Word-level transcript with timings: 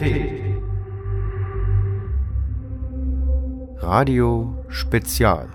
Neutralität. 0.00 0.62
Radio 3.78 4.64
Spezial. 4.68 5.48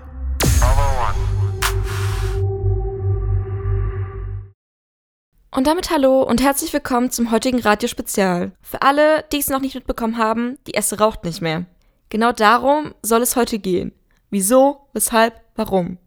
Und 5.50 5.66
damit 5.66 5.90
hallo 5.90 6.22
und 6.22 6.42
herzlich 6.42 6.72
willkommen 6.72 7.10
zum 7.10 7.30
heutigen 7.30 7.60
Radio 7.60 7.88
Spezial. 7.88 8.52
Für 8.60 8.82
alle, 8.82 9.24
die 9.32 9.38
es 9.38 9.48
noch 9.48 9.60
nicht 9.60 9.74
mitbekommen 9.74 10.18
haben, 10.18 10.58
die 10.66 10.74
Esse 10.74 10.98
raucht 10.98 11.24
nicht 11.24 11.40
mehr. 11.40 11.64
Genau 12.08 12.32
darum 12.32 12.94
soll 13.02 13.22
es 13.22 13.36
heute 13.36 13.58
gehen. 13.58 13.92
Wieso, 14.30 14.88
weshalb, 14.92 15.40
warum? 15.56 15.98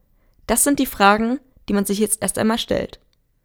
Das 0.47 0.63
sind 0.63 0.79
die 0.79 0.85
Fragen, 0.85 1.39
die 1.67 1.73
man 1.73 1.85
sich 1.85 1.99
jetzt 1.99 2.21
erst 2.21 2.37
einmal 2.37 2.57
stellt. 2.57 2.99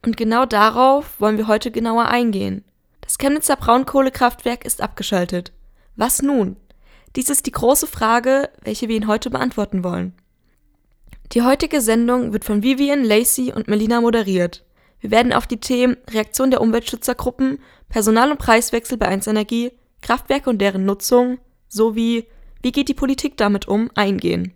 Und 0.04 0.16
genau 0.16 0.44
darauf 0.44 1.20
wollen 1.20 1.38
wir 1.38 1.48
heute 1.48 1.70
genauer 1.70 2.06
eingehen. 2.06 2.64
Das 3.04 3.18
Chemnitzer 3.18 3.56
Braunkohlekraftwerk 3.56 4.64
ist 4.64 4.80
abgeschaltet. 4.80 5.52
Was 5.94 6.22
nun? 6.22 6.56
Dies 7.16 7.28
ist 7.28 7.44
die 7.44 7.52
große 7.52 7.86
Frage, 7.86 8.48
welche 8.62 8.88
wir 8.88 8.96
Ihnen 8.96 9.06
heute 9.06 9.28
beantworten 9.28 9.84
wollen. 9.84 10.14
Die 11.32 11.42
heutige 11.42 11.82
Sendung 11.82 12.32
wird 12.32 12.46
von 12.46 12.62
Vivian, 12.62 13.04
Lacey 13.04 13.52
und 13.52 13.68
Melina 13.68 14.00
moderiert. 14.00 14.64
Wir 15.00 15.10
werden 15.10 15.34
auf 15.34 15.46
die 15.46 15.60
Themen 15.60 15.98
Reaktion 16.10 16.50
der 16.50 16.62
Umweltschützergruppen, 16.62 17.58
Personal- 17.90 18.30
und 18.30 18.38
Preiswechsel 18.38 18.96
bei 18.96 19.06
1 19.06 19.26
Energie, 19.26 19.72
Kraftwerke 20.00 20.48
und 20.48 20.58
deren 20.58 20.86
Nutzung 20.86 21.38
sowie 21.68 22.26
wie 22.62 22.72
geht 22.72 22.88
die 22.88 22.94
Politik 22.94 23.36
damit 23.36 23.68
um 23.68 23.90
eingehen. 23.94 24.54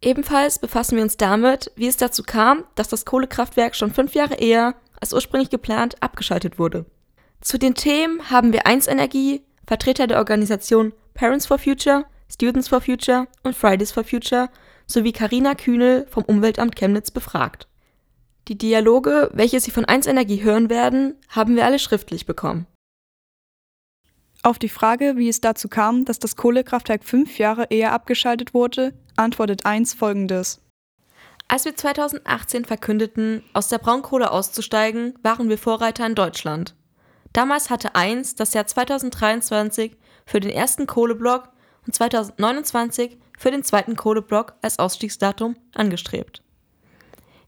Ebenfalls 0.00 0.58
befassen 0.58 0.96
wir 0.96 1.02
uns 1.02 1.18
damit, 1.18 1.70
wie 1.76 1.86
es 1.86 1.98
dazu 1.98 2.22
kam, 2.22 2.64
dass 2.74 2.88
das 2.88 3.04
Kohlekraftwerk 3.04 3.76
schon 3.76 3.92
fünf 3.92 4.14
Jahre 4.14 4.36
eher 4.36 4.74
als 4.98 5.12
ursprünglich 5.12 5.50
geplant 5.50 6.02
abgeschaltet 6.02 6.58
wurde. 6.58 6.86
Zu 7.40 7.58
den 7.58 7.74
Themen 7.74 8.30
haben 8.30 8.52
wir 8.52 8.66
1 8.66 8.86
Energie, 8.86 9.42
Vertreter 9.66 10.06
der 10.06 10.18
Organisation 10.18 10.92
Parents 11.14 11.46
for 11.46 11.58
Future, 11.58 12.04
Students 12.30 12.68
for 12.68 12.80
Future 12.80 13.28
und 13.42 13.56
Fridays 13.56 13.92
for 13.92 14.04
Future 14.04 14.48
sowie 14.86 15.12
Karina 15.12 15.54
Kühnel 15.54 16.06
vom 16.08 16.24
Umweltamt 16.24 16.76
Chemnitz 16.76 17.10
befragt. 17.10 17.68
Die 18.48 18.56
Dialoge, 18.56 19.30
welche 19.32 19.60
Sie 19.60 19.70
von 19.70 19.84
1 19.84 20.06
Energie 20.06 20.42
hören 20.42 20.70
werden, 20.70 21.14
haben 21.28 21.56
wir 21.56 21.64
alle 21.64 21.78
schriftlich 21.78 22.26
bekommen. 22.26 22.66
Auf 24.42 24.58
die 24.60 24.68
Frage, 24.68 25.16
wie 25.16 25.28
es 25.28 25.40
dazu 25.40 25.68
kam, 25.68 26.04
dass 26.04 26.20
das 26.20 26.36
Kohlekraftwerk 26.36 27.04
fünf 27.04 27.38
Jahre 27.38 27.66
eher 27.70 27.92
abgeschaltet 27.92 28.54
wurde, 28.54 28.94
antwortet 29.16 29.66
1 29.66 29.94
folgendes. 29.94 30.60
Als 31.48 31.64
wir 31.64 31.74
2018 31.74 32.64
verkündeten, 32.64 33.42
aus 33.52 33.68
der 33.68 33.78
Braunkohle 33.78 34.30
auszusteigen, 34.30 35.14
waren 35.22 35.48
wir 35.48 35.58
Vorreiter 35.58 36.06
in 36.06 36.14
Deutschland. 36.14 36.76
Damals 37.36 37.68
hatte 37.68 37.94
1 37.94 38.36
das 38.36 38.54
Jahr 38.54 38.66
2023 38.66 39.94
für 40.24 40.40
den 40.40 40.50
ersten 40.50 40.86
Kohleblock 40.86 41.50
und 41.86 41.94
2029 41.94 43.18
für 43.36 43.50
den 43.50 43.62
zweiten 43.62 43.94
Kohleblock 43.94 44.54
als 44.62 44.78
Ausstiegsdatum 44.78 45.54
angestrebt. 45.74 46.42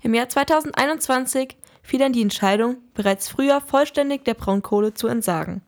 Im 0.02 0.12
Jahr 0.12 0.28
2021 0.28 1.56
fiel 1.80 2.00
dann 2.00 2.12
die 2.12 2.20
Entscheidung, 2.20 2.76
bereits 2.92 3.30
früher 3.30 3.62
vollständig 3.62 4.26
der 4.26 4.34
Braunkohle 4.34 4.92
zu 4.92 5.06
entsagen. 5.08 5.62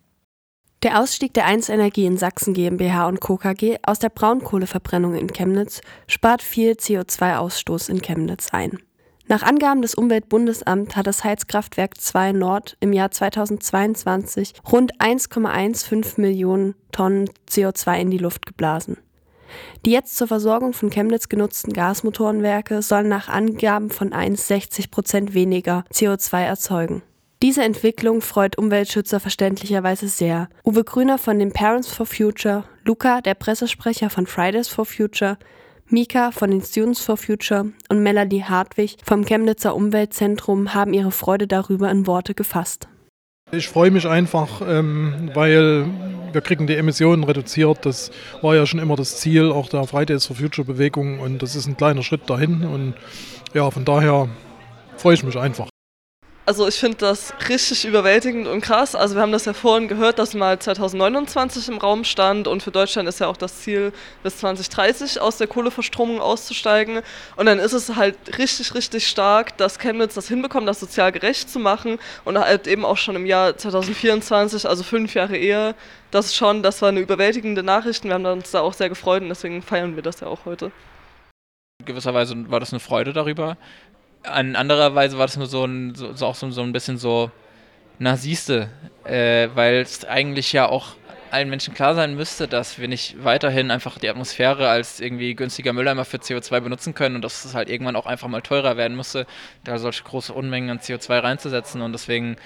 Der 0.83 1.01
Ausstieg 1.01 1.33
der 1.33 1.47
1 1.47 1.71
Energie 1.71 2.05
in 2.05 2.19
Sachsen 2.19 2.53
GmbH 2.53 3.09
und 3.09 3.21
Co. 3.21 3.39
KG 3.39 3.79
aus 3.83 4.01
der 4.01 4.11
Braunkohleverbrennung 4.11 5.15
in 5.15 5.33
Chemnitz 5.33 5.81
spart 6.07 6.43
viel 6.43 6.73
CO2-Ausstoß 6.73 7.89
in 7.89 8.03
Chemnitz 8.03 8.49
ein. 8.53 8.81
Nach 9.31 9.45
Angaben 9.45 9.81
des 9.81 9.95
Umweltbundesamts 9.95 10.97
hat 10.97 11.07
das 11.07 11.23
Heizkraftwerk 11.23 12.01
2 12.01 12.33
Nord 12.33 12.77
im 12.81 12.93
Jahr 12.93 13.13
2022 13.13 14.55
rund 14.73 15.01
1,15 15.01 16.21
Millionen 16.21 16.75
Tonnen 16.91 17.31
CO2 17.49 18.01
in 18.01 18.11
die 18.11 18.19
Luft 18.19 18.45
geblasen. 18.45 18.97
Die 19.87 19.93
jetzt 19.93 20.17
zur 20.17 20.27
Versorgung 20.27 20.73
von 20.73 20.91
Chemnitz 20.91 21.29
genutzten 21.29 21.73
Gasmotorenwerke 21.73 22.83
sollen 22.83 23.07
nach 23.07 23.29
Angaben 23.29 23.91
von 23.91 24.13
1 24.13 24.49
60 24.49 24.91
Prozent 24.91 25.33
weniger 25.33 25.85
CO2 25.95 26.43
erzeugen. 26.43 27.03
Diese 27.41 27.63
Entwicklung 27.63 28.23
freut 28.23 28.59
Umweltschützer 28.59 29.21
verständlicherweise 29.21 30.09
sehr. 30.09 30.49
Uwe 30.65 30.83
Grüner 30.83 31.19
von 31.19 31.39
den 31.39 31.53
Parents 31.53 31.89
for 31.89 32.05
Future, 32.05 32.65
Luca, 32.83 33.21
der 33.21 33.35
Pressesprecher 33.35 34.11
von 34.11 34.27
Fridays 34.27 34.67
for 34.67 34.85
Future, 34.85 35.39
Mika 35.93 36.31
von 36.31 36.53
den 36.53 36.63
Students 36.63 37.03
for 37.03 37.17
Future 37.17 37.73
und 37.89 38.03
Melanie 38.03 38.45
Hartwig 38.45 38.97
vom 39.05 39.25
Chemnitzer 39.25 39.75
Umweltzentrum 39.75 40.73
haben 40.73 40.93
ihre 40.93 41.11
Freude 41.11 41.49
darüber 41.49 41.91
in 41.91 42.07
Worte 42.07 42.35
gefasst. 42.35 42.87
Ich 43.51 43.69
freue 43.69 43.91
mich 43.91 44.07
einfach, 44.07 44.63
ähm, 44.65 45.31
weil 45.35 45.87
wir 46.33 46.41
kriegen 46.43 46.69
die 46.69 46.77
Emissionen 46.77 47.25
reduziert. 47.25 47.85
Das 47.85 48.13
war 48.41 48.55
ja 48.55 48.67
schon 48.67 48.79
immer 48.79 48.95
das 48.95 49.19
Ziel 49.19 49.51
auch 49.51 49.69
der 49.69 49.85
Fridays 49.85 50.27
for 50.27 50.37
Future 50.37 50.65
Bewegung 50.65 51.19
und 51.19 51.43
das 51.43 51.57
ist 51.57 51.67
ein 51.67 51.77
kleiner 51.77 52.05
Schritt 52.05 52.31
dahin 52.31 52.63
und 52.63 52.95
ja, 53.53 53.69
von 53.69 53.85
daher 53.85 54.29
freue 54.97 55.15
ich 55.15 55.25
mich 55.25 55.37
einfach. 55.37 55.70
Also 56.51 56.67
ich 56.67 56.81
finde 56.81 56.97
das 56.97 57.33
richtig 57.49 57.85
überwältigend 57.85 58.49
und 58.49 58.61
krass. 58.61 58.97
Also 58.97 59.15
wir 59.15 59.23
haben 59.23 59.31
das 59.31 59.45
ja 59.45 59.53
vorhin 59.53 59.87
gehört, 59.87 60.19
dass 60.19 60.35
mal 60.35 60.59
2029 60.59 61.69
im 61.69 61.79
Raum 61.79 62.03
stand 62.03 62.49
und 62.49 62.61
für 62.61 62.73
Deutschland 62.73 63.09
ist 63.09 63.21
ja 63.21 63.29
auch 63.29 63.37
das 63.37 63.61
Ziel, 63.61 63.93
bis 64.25 64.39
2030 64.39 65.21
aus 65.21 65.37
der 65.37 65.47
Kohleverstromung 65.47 66.21
auszusteigen. 66.21 67.03
Und 67.37 67.47
dann 67.47 67.61
ist 67.61 67.73
es 67.73 67.95
halt 67.95 68.17
richtig, 68.37 68.75
richtig 68.75 69.07
stark, 69.07 69.57
dass 69.59 69.79
Chemnitz 69.79 70.15
das 70.15 70.27
hinbekommt, 70.27 70.67
das 70.67 70.81
sozial 70.81 71.13
gerecht 71.13 71.49
zu 71.49 71.61
machen 71.61 72.01
und 72.25 72.37
halt 72.37 72.67
eben 72.67 72.85
auch 72.85 72.97
schon 72.97 73.15
im 73.15 73.27
Jahr 73.27 73.57
2024, 73.57 74.69
also 74.69 74.83
fünf 74.83 75.15
Jahre 75.15 75.37
eher, 75.37 75.77
das 76.11 76.35
schon, 76.35 76.65
das 76.65 76.83
war 76.83 76.89
eine 76.89 76.99
überwältigende 76.99 77.63
Nachricht. 77.63 78.03
Wir 78.03 78.15
haben 78.15 78.27
uns 78.27 78.51
da 78.51 78.63
auch 78.63 78.73
sehr 78.73 78.89
gefreut 78.89 79.23
und 79.23 79.29
deswegen 79.29 79.63
feiern 79.63 79.95
wir 79.95 80.03
das 80.03 80.19
ja 80.19 80.27
auch 80.27 80.47
heute. 80.47 80.73
In 81.79 81.87
gewisser 81.87 82.13
Weise 82.13 82.35
war 82.51 82.59
das 82.59 82.73
eine 82.73 82.81
Freude 82.81 83.13
darüber, 83.13 83.57
an 84.23 84.57
anderer 84.57 84.95
Weise 84.95 85.19
war 85.19 85.27
das 85.27 85.37
nur 85.37 85.47
so 85.47 85.65
ein, 85.65 85.95
so, 85.95 86.13
so 86.13 86.27
auch 86.27 86.35
so, 86.35 86.51
so, 86.51 86.63
ein 86.63 86.73
bisschen 86.73 86.99
so, 86.99 87.31
na 87.99 88.17
siehste, 88.17 88.69
äh, 89.05 89.49
weil 89.55 89.77
es 89.77 90.05
eigentlich 90.05 90.53
ja 90.53 90.69
auch 90.69 90.97
allen 91.31 91.49
Menschen 91.49 91.75
klar 91.75 91.95
sein 91.95 92.17
müsste, 92.17 92.49
dass 92.49 92.79
wir 92.79 92.89
nicht 92.89 93.23
weiterhin 93.23 93.71
einfach 93.71 93.99
die 93.99 94.09
Atmosphäre 94.09 94.69
als 94.69 95.01
irgendwie 95.01 95.35
günstiger 95.35 95.73
Mülleimer 95.73 96.05
für 96.05 96.17
CO2 96.17 96.61
benutzen 96.61 96.95
können 96.95 97.17
und 97.17 97.23
dass 97.23 97.45
es 97.45 97.55
halt 97.55 97.69
irgendwann 97.69 97.97
auch 97.97 98.07
einfach 98.07 98.29
mal 98.29 98.43
teurer 98.43 98.77
werden 98.77 98.97
musste, 98.97 99.27
da 99.65 99.79
solche 99.79 100.03
große 100.03 100.33
Unmengen 100.33 100.71
an 100.71 100.79
CO2 100.81 101.23
reinzusetzen 101.23 101.83
und 101.83 101.93
deswegen 101.93 102.37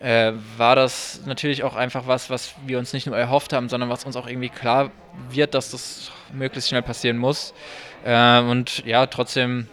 äh, 0.00 0.32
war 0.56 0.76
das 0.76 1.22
natürlich 1.26 1.62
auch 1.62 1.76
einfach 1.76 2.06
was, 2.06 2.30
was 2.30 2.54
wir 2.66 2.78
uns 2.78 2.92
nicht 2.92 3.06
nur 3.06 3.16
erhofft 3.16 3.52
haben, 3.52 3.68
sondern 3.68 3.90
was 3.90 4.04
uns 4.04 4.16
auch 4.16 4.26
irgendwie 4.26 4.48
klar 4.48 4.90
wird, 5.28 5.54
dass 5.54 5.72
das 5.72 6.10
möglichst 6.32 6.70
schnell 6.70 6.82
passieren 6.82 7.18
muss. 7.18 7.52
Äh, 8.04 8.40
und 8.40 8.84
ja, 8.86 9.06
trotzdem 9.06 9.68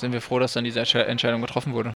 sind 0.00 0.12
wir 0.12 0.20
froh, 0.20 0.38
dass 0.38 0.52
dann 0.52 0.64
diese 0.64 0.80
Entscheidung 0.80 1.40
getroffen 1.40 1.72
wurde. 1.72 1.92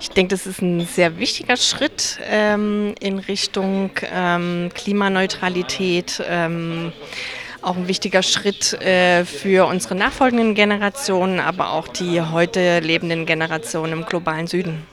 Ich 0.00 0.10
denke, 0.10 0.34
das 0.34 0.46
ist 0.46 0.62
ein 0.62 0.86
sehr 0.86 1.18
wichtiger 1.18 1.56
Schritt 1.56 2.18
ähm, 2.24 2.94
in 3.00 3.18
Richtung 3.18 3.90
ähm, 4.10 4.70
Klimaneutralität. 4.74 6.22
Ähm, 6.26 6.92
auch 7.62 7.76
ein 7.76 7.88
wichtiger 7.88 8.22
Schritt 8.22 8.72
äh, 8.80 9.24
für 9.24 9.66
unsere 9.66 9.94
nachfolgenden 9.94 10.54
Generationen, 10.54 11.40
aber 11.40 11.72
auch 11.72 11.88
die 11.88 12.22
heute 12.22 12.80
lebenden 12.80 13.26
Generationen 13.26 13.92
im 13.92 14.06
globalen 14.06 14.46
Süden. 14.46 14.86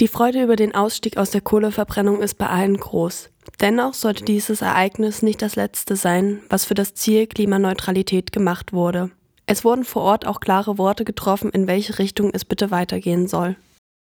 Die 0.00 0.08
Freude 0.08 0.42
über 0.42 0.56
den 0.56 0.74
Ausstieg 0.74 1.16
aus 1.16 1.30
der 1.30 1.40
Kohleverbrennung 1.40 2.22
ist 2.22 2.38
bei 2.38 2.46
allen 2.46 2.78
groß. 2.78 3.30
Dennoch 3.60 3.94
sollte 3.94 4.24
dieses 4.24 4.62
Ereignis 4.62 5.22
nicht 5.22 5.42
das 5.42 5.56
letzte 5.56 5.96
sein, 5.96 6.40
was 6.48 6.64
für 6.64 6.74
das 6.74 6.94
Ziel 6.94 7.26
Klimaneutralität 7.26 8.32
gemacht 8.32 8.72
wurde. 8.72 9.10
Es 9.50 9.64
wurden 9.64 9.82
vor 9.82 10.02
Ort 10.02 10.28
auch 10.28 10.38
klare 10.38 10.78
Worte 10.78 11.04
getroffen, 11.04 11.50
in 11.50 11.66
welche 11.66 11.98
Richtung 11.98 12.30
es 12.32 12.44
bitte 12.44 12.70
weitergehen 12.70 13.26
soll. 13.26 13.56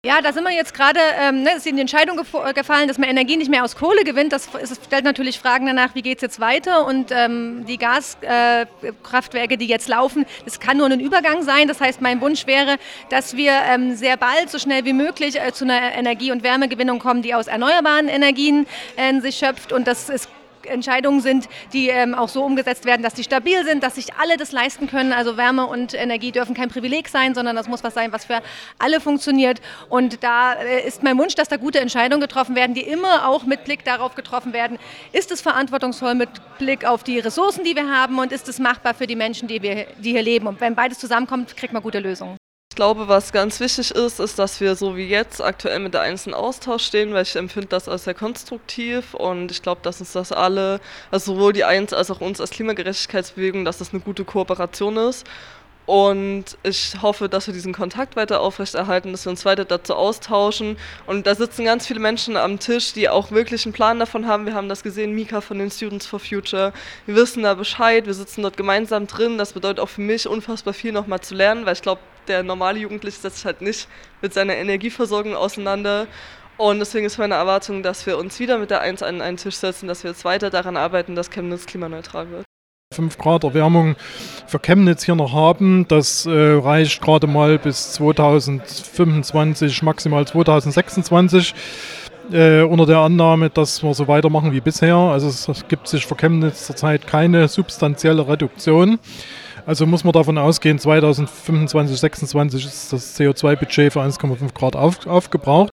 Ja, 0.04 0.20
da 0.20 0.32
sind 0.32 0.42
wir 0.42 0.52
jetzt 0.52 0.74
gerade, 0.74 0.98
ähm, 1.20 1.44
ne, 1.44 1.50
ist 1.56 1.64
Ihnen 1.64 1.76
die 1.76 1.82
Entscheidung 1.82 2.18
äh, 2.18 2.52
gefallen, 2.54 2.88
dass 2.88 2.98
man 2.98 3.08
Energie 3.08 3.36
nicht 3.36 3.48
mehr 3.48 3.62
aus 3.62 3.76
Kohle 3.76 4.02
gewinnt. 4.02 4.32
Das, 4.32 4.48
ist, 4.60 4.84
stellt 4.86 5.04
natürlich 5.04 5.38
Fragen 5.38 5.66
danach, 5.66 5.94
wie 5.94 6.02
geht 6.02 6.18
es 6.18 6.22
jetzt 6.22 6.40
weiter. 6.40 6.86
Und 6.86 7.12
ähm, 7.12 7.64
die 7.66 7.78
Gaskraftwerke, 7.78 9.54
äh, 9.54 9.56
die 9.56 9.66
jetzt 9.66 9.86
laufen, 9.86 10.26
das 10.44 10.58
kann 10.58 10.76
nur 10.76 10.86
ein 10.86 10.98
Übergang 10.98 11.44
sein. 11.44 11.68
Das 11.68 11.80
heißt, 11.80 12.00
mein 12.00 12.20
Wunsch 12.20 12.48
wäre, 12.48 12.76
dass 13.08 13.36
wir 13.36 13.52
ähm, 13.52 13.94
sehr 13.94 14.16
bald, 14.16 14.50
so 14.50 14.58
schnell 14.58 14.84
wie 14.84 14.92
möglich, 14.92 15.40
äh, 15.40 15.52
zu 15.52 15.64
einer 15.64 15.94
Energie- 15.94 16.32
und 16.32 16.42
Wärmegewinnung 16.42 16.98
kommen, 16.98 17.22
die 17.22 17.34
aus 17.34 17.46
erneuerbaren 17.46 18.08
Energien 18.08 18.66
äh, 18.96 19.20
sich 19.20 19.36
schöpft. 19.36 19.72
Und 19.72 19.86
das 19.86 20.08
ist 20.10 20.28
Entscheidungen 20.66 21.20
sind, 21.20 21.48
die 21.72 21.88
ähm, 21.88 22.14
auch 22.14 22.28
so 22.28 22.44
umgesetzt 22.44 22.84
werden, 22.84 23.02
dass 23.02 23.16
sie 23.16 23.24
stabil 23.24 23.64
sind, 23.64 23.82
dass 23.82 23.96
sich 23.96 24.14
alle 24.14 24.36
das 24.36 24.52
leisten 24.52 24.88
können. 24.88 25.12
Also 25.12 25.36
Wärme 25.36 25.66
und 25.66 25.94
Energie 25.94 26.32
dürfen 26.32 26.54
kein 26.54 26.68
Privileg 26.68 27.08
sein, 27.08 27.34
sondern 27.34 27.56
das 27.56 27.68
muss 27.68 27.84
was 27.84 27.94
sein, 27.94 28.12
was 28.12 28.24
für 28.24 28.40
alle 28.78 29.00
funktioniert. 29.00 29.60
Und 29.88 30.22
da 30.22 30.54
äh, 30.54 30.86
ist 30.86 31.02
mein 31.02 31.18
Wunsch, 31.18 31.34
dass 31.34 31.48
da 31.48 31.56
gute 31.56 31.80
Entscheidungen 31.80 32.20
getroffen 32.20 32.54
werden, 32.54 32.74
die 32.74 32.82
immer 32.82 33.28
auch 33.28 33.44
mit 33.44 33.64
Blick 33.64 33.84
darauf 33.84 34.14
getroffen 34.14 34.52
werden, 34.52 34.78
ist 35.12 35.30
es 35.30 35.40
verantwortungsvoll 35.40 36.14
mit 36.14 36.28
Blick 36.58 36.84
auf 36.84 37.04
die 37.04 37.18
Ressourcen, 37.18 37.64
die 37.64 37.76
wir 37.76 37.90
haben 37.90 38.18
und 38.18 38.32
ist 38.32 38.48
es 38.48 38.58
machbar 38.58 38.94
für 38.94 39.06
die 39.06 39.16
Menschen, 39.16 39.48
die, 39.48 39.62
wir, 39.62 39.86
die 39.98 40.12
hier 40.12 40.22
leben. 40.22 40.46
Und 40.46 40.60
wenn 40.60 40.74
beides 40.74 40.98
zusammenkommt, 40.98 41.56
kriegt 41.56 41.72
man 41.72 41.82
gute 41.82 41.98
Lösungen. 41.98 42.36
Glaube, 42.78 43.08
was 43.08 43.32
ganz 43.32 43.58
wichtig 43.58 43.90
ist, 43.90 44.20
ist, 44.20 44.38
dass 44.38 44.60
wir 44.60 44.76
so 44.76 44.96
wie 44.96 45.08
jetzt 45.08 45.42
aktuell 45.42 45.80
mit 45.80 45.94
der 45.94 46.02
Einzelnen 46.02 46.36
Austausch 46.36 46.84
stehen, 46.84 47.12
weil 47.12 47.24
ich 47.24 47.34
empfinde 47.34 47.66
das 47.66 47.88
als 47.88 48.04
sehr 48.04 48.14
konstruktiv 48.14 49.14
und 49.14 49.50
ich 49.50 49.62
glaube, 49.62 49.80
dass 49.82 49.98
uns 49.98 50.12
das 50.12 50.30
alle, 50.30 50.78
also 51.10 51.34
sowohl 51.34 51.52
die 51.52 51.64
Eins 51.64 51.92
als 51.92 52.08
auch 52.08 52.20
uns 52.20 52.40
als 52.40 52.50
Klimagerechtigkeitsbewegung, 52.50 53.64
dass 53.64 53.78
das 53.78 53.92
eine 53.92 53.98
gute 53.98 54.24
Kooperation 54.24 54.96
ist 54.96 55.26
und 55.88 56.44
ich 56.64 57.00
hoffe, 57.00 57.30
dass 57.30 57.46
wir 57.46 57.54
diesen 57.54 57.72
Kontakt 57.72 58.14
weiter 58.14 58.42
aufrechterhalten, 58.42 59.10
dass 59.10 59.24
wir 59.24 59.30
uns 59.30 59.46
weiter 59.46 59.64
dazu 59.64 59.94
austauschen. 59.94 60.76
Und 61.06 61.26
da 61.26 61.34
sitzen 61.34 61.64
ganz 61.64 61.86
viele 61.86 61.98
Menschen 61.98 62.36
am 62.36 62.58
Tisch, 62.58 62.92
die 62.92 63.08
auch 63.08 63.30
wirklich 63.30 63.64
einen 63.64 63.72
Plan 63.72 63.98
davon 63.98 64.26
haben. 64.26 64.44
Wir 64.44 64.52
haben 64.52 64.68
das 64.68 64.82
gesehen, 64.82 65.14
Mika 65.14 65.40
von 65.40 65.58
den 65.58 65.70
Students 65.70 66.04
for 66.04 66.20
Future. 66.20 66.74
Wir 67.06 67.14
wissen 67.14 67.42
da 67.42 67.54
Bescheid, 67.54 68.04
wir 68.04 68.12
sitzen 68.12 68.42
dort 68.42 68.58
gemeinsam 68.58 69.06
drin. 69.06 69.38
Das 69.38 69.54
bedeutet 69.54 69.80
auch 69.80 69.88
für 69.88 70.02
mich 70.02 70.28
unfassbar 70.28 70.74
viel 70.74 70.92
nochmal 70.92 71.20
zu 71.20 71.34
lernen, 71.34 71.64
weil 71.64 71.72
ich 71.72 71.80
glaube, 71.80 72.02
der 72.26 72.42
normale 72.42 72.78
Jugendliche 72.80 73.18
setzt 73.18 73.36
sich 73.36 73.46
halt 73.46 73.62
nicht 73.62 73.88
mit 74.20 74.34
seiner 74.34 74.56
Energieversorgung 74.56 75.34
auseinander. 75.34 76.06
Und 76.58 76.80
deswegen 76.80 77.06
ist 77.06 77.16
meine 77.16 77.36
Erwartung, 77.36 77.82
dass 77.82 78.04
wir 78.04 78.18
uns 78.18 78.38
wieder 78.40 78.58
mit 78.58 78.68
der 78.68 78.82
Eins 78.82 79.02
an 79.02 79.22
einen 79.22 79.38
Tisch 79.38 79.56
setzen, 79.56 79.88
dass 79.88 80.04
wir 80.04 80.10
jetzt 80.10 80.26
weiter 80.26 80.50
daran 80.50 80.76
arbeiten, 80.76 81.14
dass 81.14 81.30
Chemnitz 81.30 81.64
klimaneutral 81.64 82.30
wird. 82.30 82.44
5 82.98 83.16
Grad 83.16 83.44
Erwärmung 83.44 83.94
für 84.48 84.58
Chemnitz 84.58 85.04
hier 85.04 85.14
noch 85.14 85.32
haben. 85.32 85.86
Das 85.86 86.26
äh, 86.26 86.30
reicht 86.30 87.00
gerade 87.00 87.28
mal 87.28 87.58
bis 87.58 87.92
2025, 87.92 89.84
maximal 89.84 90.26
2026. 90.26 91.54
Äh, 92.32 92.62
unter 92.62 92.86
der 92.86 92.98
Annahme, 92.98 93.50
dass 93.50 93.84
wir 93.84 93.94
so 93.94 94.08
weitermachen 94.08 94.50
wie 94.50 94.60
bisher. 94.60 94.96
Also 94.96 95.28
es, 95.28 95.46
es 95.46 95.68
gibt 95.68 95.86
sich 95.86 96.06
für 96.06 96.16
Chemnitz 96.16 96.66
zurzeit 96.66 97.06
keine 97.06 97.46
substanzielle 97.46 98.26
Reduktion. 98.26 98.98
Also 99.64 99.86
muss 99.86 100.02
man 100.02 100.12
davon 100.12 100.36
ausgehen, 100.36 100.78
2025, 100.78 101.70
2026 101.70 102.66
ist 102.66 102.92
das 102.92 103.18
CO2-Budget 103.18 103.92
für 103.92 104.00
1,5 104.00 104.54
Grad 104.54 104.74
auf, 104.74 105.06
aufgebraucht. 105.06 105.70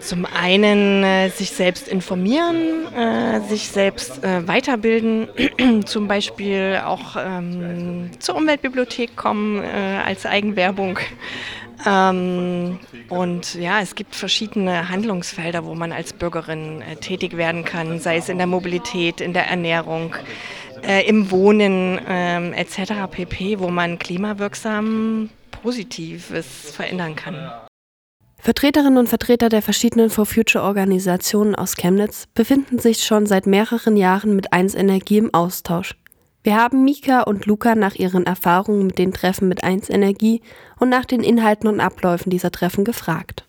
Zum 0.00 0.26
einen 0.26 1.04
äh, 1.04 1.28
sich 1.28 1.50
selbst 1.50 1.86
informieren, 1.86 2.86
äh, 2.94 3.40
sich 3.48 3.68
selbst 3.68 4.24
äh, 4.24 4.46
weiterbilden, 4.48 5.28
zum 5.84 6.08
Beispiel 6.08 6.80
auch 6.84 7.16
ähm, 7.18 8.10
zur 8.18 8.36
Umweltbibliothek 8.36 9.14
kommen 9.14 9.62
äh, 9.62 10.00
als 10.04 10.24
Eigenwerbung. 10.24 10.98
Ähm, 11.86 12.78
und 13.08 13.54
ja, 13.54 13.80
es 13.80 13.94
gibt 13.94 14.14
verschiedene 14.14 14.88
Handlungsfelder, 14.88 15.64
wo 15.64 15.74
man 15.74 15.92
als 15.92 16.12
Bürgerin 16.12 16.82
äh, 16.82 16.96
tätig 16.96 17.36
werden 17.36 17.64
kann, 17.64 17.98
sei 18.00 18.16
es 18.16 18.28
in 18.28 18.38
der 18.38 18.46
Mobilität, 18.46 19.20
in 19.20 19.32
der 19.32 19.48
Ernährung, 19.48 20.14
äh, 20.82 21.06
im 21.06 21.30
Wohnen 21.30 22.00
ähm, 22.08 22.52
etc. 22.52 22.92
pp, 23.10 23.60
wo 23.60 23.68
man 23.68 23.98
klimawirksam 23.98 25.30
Positives 25.62 26.72
verändern 26.74 27.16
kann. 27.16 27.50
Vertreterinnen 28.42 28.96
und 28.96 29.08
Vertreter 29.08 29.50
der 29.50 29.60
verschiedenen 29.60 30.08
For 30.08 30.24
Future 30.24 30.64
Organisationen 30.64 31.54
aus 31.54 31.76
Chemnitz 31.76 32.26
befinden 32.34 32.78
sich 32.78 33.04
schon 33.04 33.26
seit 33.26 33.46
mehreren 33.46 33.98
Jahren 33.98 34.34
mit 34.34 34.54
1 34.54 34.74
Energie 34.74 35.18
im 35.18 35.34
Austausch. 35.34 35.94
Wir 36.42 36.56
haben 36.56 36.82
Mika 36.82 37.20
und 37.20 37.44
Luca 37.44 37.74
nach 37.74 37.96
ihren 37.96 38.24
Erfahrungen 38.24 38.86
mit 38.86 38.96
den 38.96 39.12
Treffen 39.12 39.46
mit 39.46 39.62
1 39.62 39.90
Energie 39.90 40.40
und 40.78 40.88
nach 40.88 41.04
den 41.04 41.22
Inhalten 41.22 41.68
und 41.68 41.80
Abläufen 41.80 42.30
dieser 42.30 42.50
Treffen 42.50 42.84
gefragt. 42.84 43.44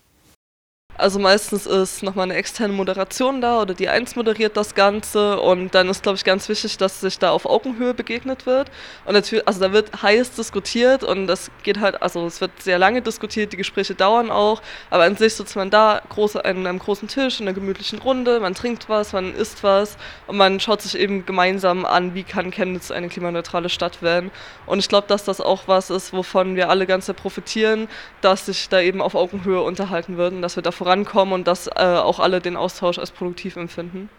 Also 1.01 1.18
meistens 1.18 1.65
ist 1.65 2.03
nochmal 2.03 2.25
eine 2.25 2.36
externe 2.36 2.74
Moderation 2.74 3.42
da 3.42 3.59
oder 3.59 3.74
die 3.74 3.89
Eins 3.89 4.15
moderiert 4.15 4.56
das 4.56 4.75
Ganze 4.75 5.42
und 5.42 5.74
dann 5.74 5.89
ist, 5.89 6.03
glaube 6.03 6.18
ich, 6.18 6.24
ganz 6.24 6.48
wichtig, 6.48 6.77
dass 6.77 7.01
sich 7.01 7.18
da 7.18 7.31
auf 7.31 7.48
Augenhöhe 7.48 7.95
begegnet 7.95 8.45
wird. 8.45 8.69
Und 9.06 9.13
natürlich, 9.13 9.48
also 9.48 9.62
da 9.62 9.74
wird 9.74 10.03
heiß 10.03 10.36
diskutiert 10.36 11.03
und 11.03 11.25
das 11.25 11.50
geht 11.63 11.80
halt, 11.80 12.03
also 12.03 12.27
es 12.27 12.39
wird 12.39 12.51
sehr 12.62 12.77
lange 12.77 13.01
diskutiert, 13.01 13.51
die 13.51 13.57
Gespräche 13.57 13.95
dauern 13.95 14.30
auch, 14.30 14.62
aber 14.92 15.06
an 15.06 15.15
sich 15.15 15.33
sitzt 15.33 15.56
man 15.56 15.71
da 15.71 16.03
groß, 16.09 16.36
an 16.36 16.68
einem 16.68 16.77
großen 16.77 17.07
Tisch, 17.07 17.39
in 17.39 17.48
einer 17.48 17.56
gemütlichen 17.56 17.98
Runde, 17.98 18.39
man 18.39 18.53
trinkt 18.53 18.88
was, 18.88 19.12
man 19.12 19.33
isst 19.33 19.63
was 19.63 19.98
und 20.27 20.38
man 20.38 20.59
schaut 20.59 20.83
sich 20.83 20.95
eben 20.95 21.25
gemeinsam 21.25 21.83
an, 21.83 22.13
wie 22.13 22.21
kann 22.21 22.51
Chemnitz 22.51 22.92
eine 22.92 23.09
klimaneutrale 23.09 23.69
Stadt 23.69 24.03
werden. 24.03 24.30
Und 24.68 24.77
ich 24.77 24.88
glaube, 24.88 25.07
dass 25.07 25.24
das 25.24 25.42
auch 25.42 25.63
was 25.65 25.89
ist, 25.89 26.13
wovon 26.13 26.56
wir 26.56 26.69
alle 26.69 26.86
ganz 26.86 27.07
sehr 27.07 27.15
profitieren, 27.15 27.88
dass 28.21 28.45
sich 28.45 28.69
da 28.69 28.80
eben 28.80 29.01
auf 29.01 29.15
Augenhöhe 29.15 29.63
unterhalten 29.63 30.18
würden, 30.18 30.44
dass 30.44 30.56
wir 30.57 30.62
da 30.62 30.71
vorankommen 30.91 31.33
und 31.33 31.47
dass 31.47 31.67
äh, 31.67 31.71
auch 31.79 32.19
alle 32.19 32.41
den 32.41 32.57
Austausch 32.57 32.99
als 32.99 33.11
produktiv 33.11 33.55
empfinden. 33.55 34.09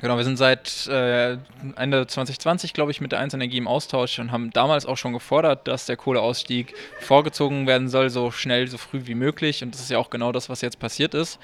Genau, 0.00 0.16
wir 0.16 0.22
sind 0.22 0.36
seit 0.36 0.86
äh, 0.86 1.38
Ende 1.74 2.06
2020, 2.06 2.72
glaube 2.72 2.92
ich, 2.92 3.00
mit 3.00 3.10
der 3.10 3.18
1 3.18 3.34
Energie 3.34 3.58
im 3.58 3.66
Austausch 3.66 4.20
und 4.20 4.30
haben 4.30 4.50
damals 4.52 4.86
auch 4.86 4.96
schon 4.96 5.12
gefordert, 5.12 5.66
dass 5.66 5.86
der 5.86 5.96
Kohleausstieg 5.96 6.72
vorgezogen 7.00 7.66
werden 7.66 7.88
soll, 7.88 8.08
so 8.08 8.30
schnell, 8.30 8.68
so 8.68 8.78
früh 8.78 9.00
wie 9.06 9.16
möglich. 9.16 9.64
Und 9.64 9.74
das 9.74 9.80
ist 9.80 9.90
ja 9.90 9.98
auch 9.98 10.08
genau 10.08 10.30
das, 10.30 10.48
was 10.48 10.60
jetzt 10.60 10.78
passiert 10.78 11.14
ist. 11.14 11.40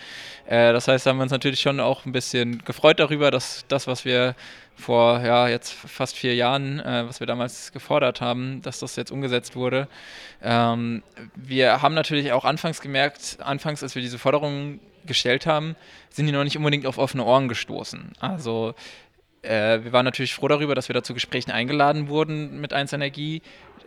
Äh, 0.47 0.73
das 0.73 0.87
heißt, 0.87 1.05
da 1.05 1.11
haben 1.11 1.19
wir 1.19 1.25
uns 1.25 1.33
natürlich 1.33 1.61
schon 1.61 1.81
auch 1.81 2.07
ein 2.07 2.13
bisschen 2.13 2.65
gefreut 2.65 3.01
darüber, 3.01 3.33
dass 3.33 3.65
das, 3.67 3.89
was 3.89 4.05
wir 4.05 4.37
vor 4.77 5.21
ja, 5.21 5.49
jetzt 5.49 5.73
fast 5.73 6.17
vier 6.17 6.37
Jahren, 6.37 6.79
äh, 6.79 7.09
was 7.09 7.19
wir 7.19 7.27
damals 7.27 7.73
gefordert 7.73 8.21
haben, 8.21 8.63
dass 8.63 8.79
das 8.79 8.95
jetzt 8.95 9.11
umgesetzt 9.11 9.57
wurde. 9.57 9.89
Ähm, 10.43 11.03
wir 11.35 11.83
haben 11.83 11.95
natürlich 11.95 12.31
auch 12.31 12.45
anfangs 12.45 12.81
gemerkt, 12.81 13.39
anfangs, 13.41 13.83
als 13.83 13.97
wir 13.97 14.03
diese 14.03 14.19
Forderungen 14.19 14.79
gestellt 15.07 15.47
haben, 15.47 15.77
sind 16.11 16.27
die 16.27 16.33
noch 16.33 16.45
nicht 16.45 16.57
unbedingt 16.57 16.87
auf 16.87 16.99
offene 16.99 17.25
Ohren 17.25 17.49
gestoßen. 17.49 18.13
Also 18.21 18.75
äh, 19.43 19.85
wir 19.85 19.93
waren 19.93 20.05
natürlich 20.05 20.35
froh 20.35 20.49
darüber, 20.49 20.75
dass 20.75 20.89
wir 20.89 20.95
da 20.95 21.03
zu 21.03 21.15
Gesprächen 21.15 21.51
eingeladen 21.51 22.09
wurden 22.09 22.61
mit 22.61 22.73
1 22.73 22.93
Energie. 22.93 23.43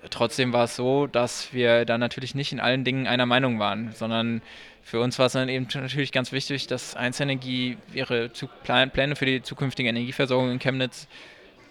Trotzdem 0.09 0.53
war 0.53 0.65
es 0.65 0.75
so, 0.75 1.07
dass 1.07 1.53
wir 1.53 1.85
da 1.85 1.97
natürlich 1.97 2.35
nicht 2.35 2.51
in 2.51 2.59
allen 2.59 2.83
Dingen 2.83 3.07
einer 3.07 3.25
Meinung 3.25 3.59
waren, 3.59 3.91
sondern 3.93 4.41
für 4.83 5.01
uns 5.01 5.19
war 5.19 5.25
es 5.25 5.33
dann 5.33 5.49
eben 5.49 5.67
natürlich 5.73 6.11
ganz 6.11 6.31
wichtig, 6.31 6.67
dass 6.67 6.95
1 6.95 7.19
Energie 7.19 7.77
ihre 7.93 8.29
Pläne 8.63 9.15
für 9.15 9.25
die 9.25 9.41
zukünftige 9.41 9.89
Energieversorgung 9.89 10.51
in 10.51 10.59
Chemnitz 10.59 11.07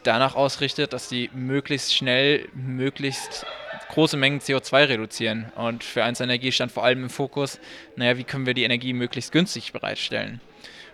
danach 0.03 0.35
ausrichtet, 0.35 0.93
dass 0.93 1.09
sie 1.09 1.31
möglichst 1.33 1.95
schnell, 1.95 2.49
möglichst 2.55 3.47
große 3.89 4.17
Mengen 4.17 4.41
CO2 4.41 4.89
reduzieren. 4.89 5.53
Und 5.55 5.85
für 5.85 6.05
1 6.05 6.21
Energie 6.21 6.53
stand 6.53 6.73
vor 6.73 6.85
allem 6.85 7.05
im 7.05 7.11
Fokus, 7.11 7.61
naja, 7.97 8.17
wie 8.19 8.25
können 8.25 8.47
wir 8.47 8.55
die 8.55 8.65
Energie 8.65 8.93
möglichst 8.93 9.33
günstig 9.33 9.73
bereitstellen. 9.73 10.41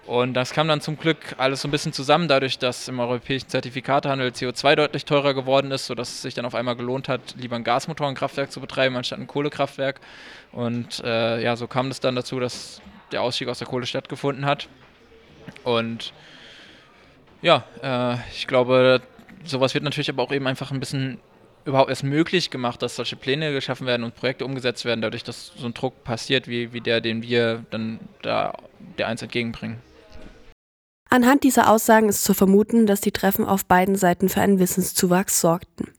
Und 0.06 0.34
das 0.34 0.52
kam 0.52 0.66
dann 0.66 0.80
zum 0.80 0.98
Glück 0.98 1.18
alles 1.38 1.62
so 1.62 1.68
ein 1.68 1.70
bisschen 1.70 1.92
zusammen, 1.92 2.26
dadurch, 2.26 2.58
dass 2.58 2.88
im 2.88 2.98
europäischen 2.98 3.48
Zertifikatehandel 3.48 4.30
CO2 4.30 4.74
deutlich 4.74 5.04
teurer 5.04 5.32
geworden 5.32 5.70
ist, 5.70 5.86
sodass 5.86 6.08
es 6.08 6.22
sich 6.22 6.34
dann 6.34 6.44
auf 6.44 6.56
einmal 6.56 6.74
gelohnt 6.74 7.08
hat, 7.08 7.36
lieber 7.38 7.54
ein 7.54 7.62
Gasmotorenkraftwerk 7.62 8.50
zu 8.50 8.60
betreiben, 8.60 8.96
anstatt 8.96 9.20
ein 9.20 9.28
Kohlekraftwerk. 9.28 10.00
Und 10.50 11.00
äh, 11.04 11.40
ja, 11.40 11.54
so 11.54 11.68
kam 11.68 11.88
es 11.88 12.00
dann 12.00 12.16
dazu, 12.16 12.40
dass 12.40 12.82
der 13.12 13.22
Ausstieg 13.22 13.46
aus 13.46 13.58
der 13.58 13.68
Kohle 13.68 13.86
stattgefunden 13.86 14.44
hat. 14.44 14.68
Und 15.62 16.12
ja, 17.40 17.64
äh, 17.82 18.16
ich 18.32 18.48
glaube, 18.48 19.02
sowas 19.44 19.72
wird 19.74 19.84
natürlich 19.84 20.10
aber 20.10 20.22
auch 20.24 20.32
eben 20.32 20.48
einfach 20.48 20.72
ein 20.72 20.80
bisschen 20.80 21.20
überhaupt 21.64 21.90
erst 21.90 22.04
möglich 22.04 22.50
gemacht, 22.50 22.82
dass 22.82 22.96
solche 22.96 23.16
Pläne 23.16 23.52
geschaffen 23.52 23.86
werden 23.86 24.04
und 24.04 24.14
Projekte 24.14 24.44
umgesetzt 24.44 24.84
werden, 24.84 25.00
dadurch, 25.00 25.24
dass 25.24 25.52
so 25.56 25.66
ein 25.66 25.74
Druck 25.74 26.04
passiert, 26.04 26.48
wie, 26.48 26.72
wie 26.72 26.80
der, 26.80 27.00
den 27.00 27.22
wir 27.22 27.64
dann 27.70 28.00
da 28.22 28.54
der 28.98 29.08
eins 29.08 29.22
entgegenbringen. 29.22 29.78
Anhand 31.08 31.44
dieser 31.44 31.70
Aussagen 31.70 32.08
ist 32.08 32.24
zu 32.24 32.34
vermuten, 32.34 32.86
dass 32.86 33.00
die 33.00 33.12
Treffen 33.12 33.44
auf 33.44 33.66
beiden 33.66 33.96
Seiten 33.96 34.28
für 34.28 34.40
einen 34.40 34.58
Wissenszuwachs 34.58 35.40
sorgten. 35.40 35.92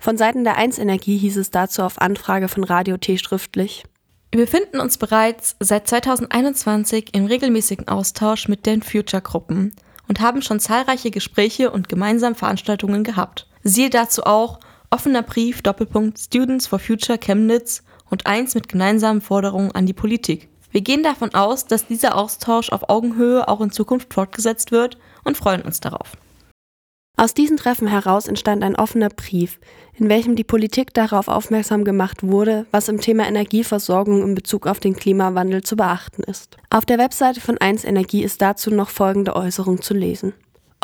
Von 0.00 0.16
Seiten 0.16 0.42
der 0.42 0.56
1 0.56 0.78
Energie 0.78 1.16
hieß 1.16 1.36
es 1.36 1.50
dazu 1.50 1.82
auf 1.82 2.00
Anfrage 2.00 2.48
von 2.48 2.64
Radio 2.64 2.96
T 2.96 3.18
schriftlich. 3.18 3.84
Wir 4.32 4.40
befinden 4.40 4.80
uns 4.80 4.98
bereits 4.98 5.56
seit 5.60 5.86
2021 5.86 7.14
im 7.14 7.26
regelmäßigen 7.26 7.86
Austausch 7.86 8.48
mit 8.48 8.66
den 8.66 8.82
Future-Gruppen 8.82 9.76
und 10.08 10.20
haben 10.20 10.42
schon 10.42 10.58
zahlreiche 10.58 11.12
Gespräche 11.12 11.70
und 11.70 11.88
gemeinsame 11.88 12.34
Veranstaltungen 12.34 13.04
gehabt. 13.04 13.46
Siehe 13.62 13.90
dazu 13.90 14.24
auch 14.24 14.58
offener 14.92 15.22
Brief 15.22 15.62
Doppelpunkt 15.62 16.18
Students 16.18 16.66
for 16.66 16.78
Future 16.78 17.18
Chemnitz 17.18 17.82
und 18.10 18.26
eins 18.26 18.54
mit 18.54 18.68
gemeinsamen 18.68 19.22
Forderungen 19.22 19.72
an 19.72 19.86
die 19.86 19.94
Politik. 19.94 20.48
Wir 20.70 20.82
gehen 20.82 21.02
davon 21.02 21.34
aus, 21.34 21.66
dass 21.66 21.86
dieser 21.86 22.16
Austausch 22.16 22.70
auf 22.70 22.88
Augenhöhe 22.90 23.48
auch 23.48 23.60
in 23.62 23.70
Zukunft 23.70 24.12
fortgesetzt 24.12 24.70
wird 24.70 24.98
und 25.24 25.36
freuen 25.36 25.62
uns 25.62 25.80
darauf. 25.80 26.16
Aus 27.16 27.34
diesen 27.34 27.56
Treffen 27.56 27.88
heraus 27.88 28.26
entstand 28.26 28.64
ein 28.64 28.76
offener 28.76 29.08
Brief, 29.08 29.60
in 29.94 30.08
welchem 30.08 30.34
die 30.34 30.44
Politik 30.44 30.92
darauf 30.94 31.28
aufmerksam 31.28 31.84
gemacht 31.84 32.22
wurde, 32.22 32.66
was 32.70 32.88
im 32.88 33.00
Thema 33.00 33.26
Energieversorgung 33.26 34.22
in 34.22 34.34
Bezug 34.34 34.66
auf 34.66 34.80
den 34.80 34.96
Klimawandel 34.96 35.62
zu 35.62 35.76
beachten 35.76 36.22
ist. 36.22 36.56
Auf 36.70 36.84
der 36.84 36.98
Webseite 36.98 37.40
von 37.40 37.58
1 37.58 37.84
Energie 37.84 38.22
ist 38.22 38.42
dazu 38.42 38.70
noch 38.70 38.88
folgende 38.88 39.36
Äußerung 39.36 39.82
zu 39.82 39.94
lesen. 39.94 40.32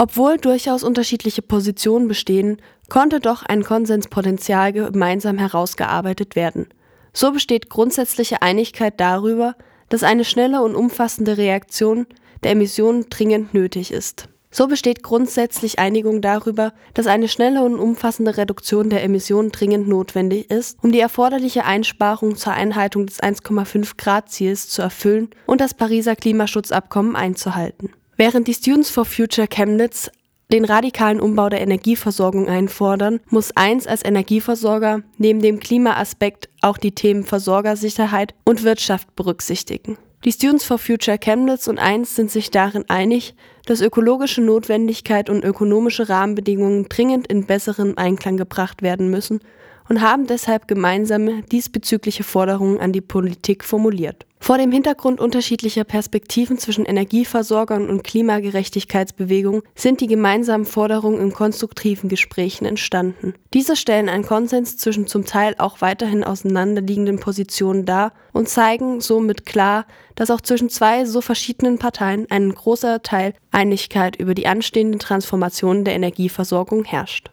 Obwohl 0.01 0.39
durchaus 0.39 0.85
unterschiedliche 0.85 1.43
Positionen 1.43 2.07
bestehen, 2.07 2.59
konnte 2.89 3.19
doch 3.19 3.43
ein 3.43 3.65
Konsenspotenzial 3.65 4.73
gemeinsam 4.73 5.39
herausgearbeitet 5.39 6.37
werden. 6.37 6.69
So 7.13 7.33
besteht 7.33 7.69
grundsätzliche 7.69 8.41
Einigkeit 8.41 9.01
darüber, 9.01 9.57
dass 9.89 10.05
eine 10.05 10.25
schnelle 10.25 10.63
und 10.63 10.77
umfassende 10.77 11.37
Reaktion 11.37 12.07
der 12.45 12.53
Emissionen 12.53 13.07
dringend 13.11 13.55
nötig 13.55 13.91
ist. 13.91 14.29
So 14.53 14.69
besteht 14.69 15.03
grundsätzlich 15.03 15.81
Einigung 15.81 16.23
darüber, 16.23 16.73
dass 16.95 17.09
eine 17.09 17.27
schnelle 17.27 17.65
und 17.65 17.75
umfassende 17.75 18.37
Reduktion 18.37 18.91
der 18.91 19.03
Emissionen 19.03 19.51
dringend 19.51 19.89
notwendig 19.89 20.49
ist, 20.49 20.79
um 20.81 20.93
die 20.93 21.01
erforderliche 21.01 21.65
Einsparung 21.65 22.37
zur 22.37 22.53
Einhaltung 22.53 23.07
des 23.07 23.21
1,5 23.21 23.97
Grad 23.99 24.31
Ziels 24.31 24.69
zu 24.69 24.81
erfüllen 24.81 25.31
und 25.47 25.61
das 25.61 25.75
Pariser 25.75 26.15
Klimaschutzabkommen 26.15 27.17
einzuhalten. 27.17 27.91
Während 28.21 28.49
die 28.49 28.55
Students 28.55 28.91
for 28.91 29.05
Future 29.05 29.47
Chemnitz 29.47 30.11
den 30.51 30.65
radikalen 30.65 31.21
Umbau 31.21 31.49
der 31.51 31.61
Energieversorgung 31.61 32.49
einfordern, 32.49 33.21
muss 33.31 33.57
eins 33.57 33.87
als 33.87 34.05
Energieversorger 34.05 35.03
neben 35.19 35.41
dem 35.41 35.61
Klimaaspekt 35.61 36.49
auch 36.61 36.79
die 36.79 36.91
Themen 36.91 37.23
Versorgersicherheit 37.23 38.35
und 38.45 38.65
Wirtschaft 38.65 39.15
berücksichtigen. 39.15 39.99
Die 40.25 40.33
Students 40.33 40.65
for 40.65 40.79
Future 40.79 41.17
Chemnitz 41.17 41.69
und 41.69 41.79
eins 41.79 42.17
sind 42.17 42.33
sich 42.33 42.51
darin 42.51 42.85
einig, 42.89 43.37
dass 43.67 43.81
ökologische 43.81 44.41
Notwendigkeit 44.41 45.31
und 45.31 45.45
ökonomische 45.45 46.09
Rahmenbedingungen 46.09 46.89
dringend 46.89 47.29
in 47.29 47.47
besseren 47.47 47.97
Einklang 47.99 48.37
gebracht 48.37 48.83
werden 48.83 49.11
müssen 49.11 49.39
und 49.89 50.01
haben 50.01 50.27
deshalb 50.27 50.69
gemeinsame 50.69 51.43
diesbezügliche 51.43 52.25
Forderungen 52.25 52.81
an 52.81 52.93
die 52.93 53.01
Politik 53.01 53.65
formuliert. 53.65 54.27
Vor 54.41 54.57
dem 54.57 54.71
Hintergrund 54.71 55.21
unterschiedlicher 55.21 55.85
Perspektiven 55.85 56.59
zwischen 56.59 56.85
Energieversorgern 56.85 57.91
und 57.91 58.05
Klimagerechtigkeitsbewegungen 58.05 59.63
sind 59.75 60.01
die 60.01 60.07
gemeinsamen 60.07 60.65
Forderungen 60.65 61.21
in 61.21 61.33
konstruktiven 61.33 62.09
Gesprächen 62.09 62.65
entstanden. 62.65 63.35
Diese 63.53 63.75
stellen 63.75 64.09
einen 64.09 64.25
Konsens 64.25 64.77
zwischen 64.77 65.07
zum 65.07 65.25
Teil 65.25 65.55
auch 65.59 65.81
weiterhin 65.81 66.23
auseinanderliegenden 66.23 67.19
Positionen 67.19 67.85
dar 67.85 68.13
und 68.33 68.49
zeigen 68.49 69.01
somit 69.01 69.45
klar, 69.45 69.87
dass 70.15 70.31
auch 70.31 70.41
zwischen 70.41 70.71
zwei 70.71 71.05
so 71.05 71.21
verschiedenen 71.21 71.79
Parteien 71.79 72.27
ein 72.31 72.55
großer 72.55 73.03
Teil 73.03 73.35
Einigkeit 73.51 74.17
über 74.17 74.35
die 74.35 74.47
anstehende 74.47 74.99
Transformation 74.99 75.85
der 75.85 75.95
Energieversorgung 75.95 76.85
herrscht. 76.85 77.31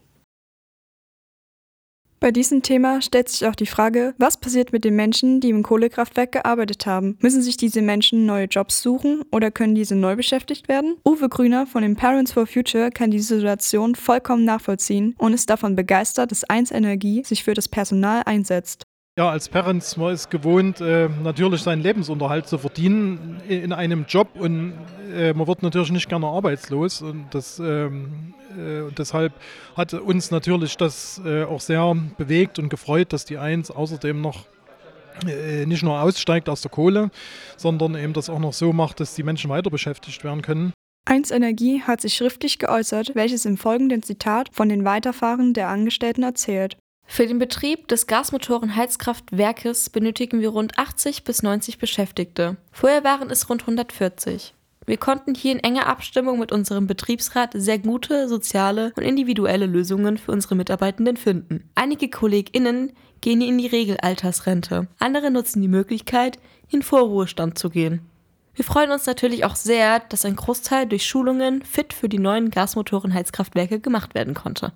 Bei 2.25 2.31
diesem 2.31 2.63
Thema 2.63 3.03
stellt 3.03 3.29
sich 3.29 3.45
auch 3.45 3.53
die 3.53 3.67
Frage, 3.67 4.15
was 4.17 4.37
passiert 4.37 4.73
mit 4.73 4.83
den 4.83 4.95
Menschen, 4.95 5.41
die 5.41 5.51
im 5.51 5.61
Kohlekraftwerk 5.61 6.31
gearbeitet 6.31 6.87
haben? 6.87 7.19
Müssen 7.21 7.43
sich 7.43 7.55
diese 7.55 7.83
Menschen 7.83 8.25
neue 8.25 8.45
Jobs 8.45 8.81
suchen 8.81 9.21
oder 9.31 9.51
können 9.51 9.75
diese 9.75 9.93
neu 9.93 10.15
beschäftigt 10.15 10.67
werden? 10.67 10.95
Uwe 11.05 11.29
Grüner 11.29 11.67
von 11.67 11.83
den 11.83 11.95
Parents 11.95 12.31
for 12.31 12.47
Future 12.47 12.89
kann 12.89 13.11
diese 13.11 13.35
Situation 13.35 13.93
vollkommen 13.93 14.43
nachvollziehen 14.43 15.13
und 15.19 15.33
ist 15.33 15.51
davon 15.51 15.75
begeistert, 15.75 16.31
dass 16.31 16.43
1 16.43 16.71
Energie 16.71 17.23
sich 17.23 17.43
für 17.43 17.53
das 17.53 17.69
Personal 17.69 18.23
einsetzt. 18.25 18.84
Ja, 19.17 19.29
als 19.29 19.47
Parents, 19.47 19.95
man 19.95 20.13
ist 20.13 20.29
gewohnt, 20.29 20.81
äh, 20.81 21.07
natürlich 21.07 21.61
seinen 21.61 21.81
Lebensunterhalt 21.81 22.47
zu 22.47 22.57
verdienen 22.57 23.41
in 23.47 23.71
einem 23.71 24.03
Job 24.09 24.27
und 24.35 24.73
äh, 25.09 25.31
man 25.31 25.47
wird 25.47 25.63
natürlich 25.63 25.89
nicht 25.89 26.09
gerne 26.09 26.27
arbeitslos 26.27 27.01
und 27.01 27.27
das 27.31 27.57
ähm, 27.59 28.33
äh, 28.57 28.91
deshalb 28.97 29.31
hat 29.77 29.93
uns 29.93 30.31
natürlich 30.31 30.75
das 30.75 31.21
auch 31.49 31.61
sehr 31.61 31.95
bewegt 32.17 32.59
und 32.59 32.67
gefreut, 32.67 33.13
dass 33.13 33.23
die 33.23 33.37
Eins 33.37 33.71
außerdem 33.71 34.19
noch 34.19 34.47
nicht 35.65 35.81
nur 35.81 36.01
aussteigt 36.01 36.49
aus 36.49 36.59
der 36.59 36.71
Kohle, 36.71 37.09
sondern 37.55 37.95
eben 37.95 38.11
das 38.11 38.29
auch 38.29 38.39
noch 38.39 38.51
so 38.51 38.73
macht, 38.73 38.99
dass 38.99 39.15
die 39.15 39.23
Menschen 39.23 39.49
weiter 39.49 39.69
beschäftigt 39.69 40.25
werden 40.25 40.41
können. 40.41 40.73
1 41.05 41.31
Energie 41.31 41.81
hat 41.81 42.01
sich 42.01 42.15
schriftlich 42.15 42.59
geäußert, 42.59 43.11
welches 43.13 43.45
im 43.45 43.55
folgenden 43.55 44.03
Zitat 44.03 44.49
von 44.51 44.67
den 44.67 44.83
Weiterfahren 44.83 45.53
der 45.53 45.69
Angestellten 45.69 46.23
erzählt. 46.23 46.75
Für 47.05 47.27
den 47.27 47.39
Betrieb 47.39 47.87
des 47.87 48.07
Gasmotorenheizkraftwerkes 48.07 49.89
benötigen 49.89 50.41
wir 50.41 50.49
rund 50.49 50.77
80 50.77 51.23
bis 51.23 51.43
90 51.43 51.77
Beschäftigte. 51.77 52.57
Vorher 52.71 53.03
waren 53.03 53.29
es 53.29 53.49
rund 53.49 53.61
140. 53.61 54.53
Wir 54.85 54.97
konnten 54.97 55.33
hier 55.33 55.53
in 55.53 55.59
enger 55.59 55.87
Abstimmung 55.87 56.37
mit 56.39 56.51
unserem 56.51 56.85
Betriebsrat 56.85 57.51
sehr 57.55 57.79
gute 57.79 58.27
soziale 58.27 58.93
und 58.95 59.03
individuelle 59.03 59.65
Lösungen 59.65 60.17
für 60.17 60.31
unsere 60.31 60.55
Mitarbeitenden 60.55 61.17
finden. 61.17 61.69
Einige 61.73 62.09
KollegInnen 62.09 62.91
gehen 63.21 63.41
in 63.41 63.57
die 63.57 63.67
Regelaltersrente, 63.67 64.87
andere 64.99 65.31
nutzen 65.31 65.61
die 65.61 65.67
Möglichkeit, 65.67 66.37
in 66.69 66.83
Vorruhestand 66.83 67.57
zu 67.57 67.69
gehen. 67.69 68.01
Wir 68.53 68.63
freuen 68.63 68.91
uns 68.91 69.05
natürlich 69.05 69.43
auch 69.43 69.55
sehr, 69.55 69.99
dass 69.99 70.23
ein 70.23 70.35
Großteil 70.35 70.85
durch 70.85 71.05
Schulungen 71.05 71.63
fit 71.63 71.91
für 71.91 72.07
die 72.07 72.19
neuen 72.19 72.51
Gasmotorenheizkraftwerke 72.51 73.79
gemacht 73.79 74.15
werden 74.15 74.33
konnte. 74.33 74.71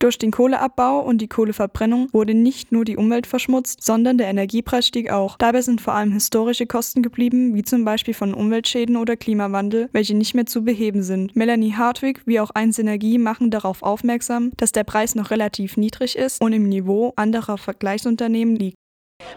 Durch 0.00 0.16
den 0.16 0.30
Kohleabbau 0.30 1.00
und 1.00 1.18
die 1.18 1.26
Kohleverbrennung 1.26 2.08
wurde 2.12 2.32
nicht 2.32 2.70
nur 2.70 2.84
die 2.84 2.96
Umwelt 2.96 3.26
verschmutzt, 3.26 3.82
sondern 3.82 4.16
der 4.16 4.28
Energiepreis 4.28 4.86
stieg 4.86 5.10
auch. 5.10 5.36
Dabei 5.38 5.60
sind 5.60 5.80
vor 5.80 5.94
allem 5.94 6.12
historische 6.12 6.66
Kosten 6.66 7.02
geblieben, 7.02 7.56
wie 7.56 7.64
zum 7.64 7.84
Beispiel 7.84 8.14
von 8.14 8.32
Umweltschäden 8.32 8.96
oder 8.96 9.16
Klimawandel, 9.16 9.88
welche 9.92 10.14
nicht 10.14 10.34
mehr 10.34 10.46
zu 10.46 10.62
beheben 10.62 11.02
sind. 11.02 11.34
Melanie 11.34 11.74
Hartwig 11.74 12.22
wie 12.26 12.38
auch 12.38 12.50
1 12.50 12.78
Energie 12.78 13.18
machen 13.18 13.50
darauf 13.50 13.82
aufmerksam, 13.82 14.52
dass 14.56 14.70
der 14.70 14.84
Preis 14.84 15.16
noch 15.16 15.32
relativ 15.32 15.76
niedrig 15.76 16.16
ist 16.16 16.40
und 16.40 16.52
im 16.52 16.68
Niveau 16.68 17.12
anderer 17.16 17.58
Vergleichsunternehmen 17.58 18.54
liegt. 18.54 18.76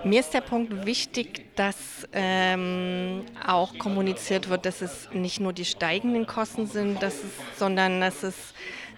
Mir 0.04 0.20
ist 0.20 0.34
der 0.36 0.42
Punkt 0.42 0.86
wichtig, 0.86 1.56
dass 1.56 2.08
ähm, 2.14 3.24
auch 3.48 3.80
kommuniziert 3.80 4.50
wird, 4.50 4.68
dass 4.68 4.84
es 4.84 5.10
nicht 5.12 5.40
nur 5.40 5.54
die 5.54 5.66
steigenden 5.66 6.28
Kosten 6.28 6.68
sind, 6.68 7.02
dass 7.02 7.16
es, 7.16 7.58
sondern 7.58 8.00
dass 8.00 8.22
es 8.22 8.54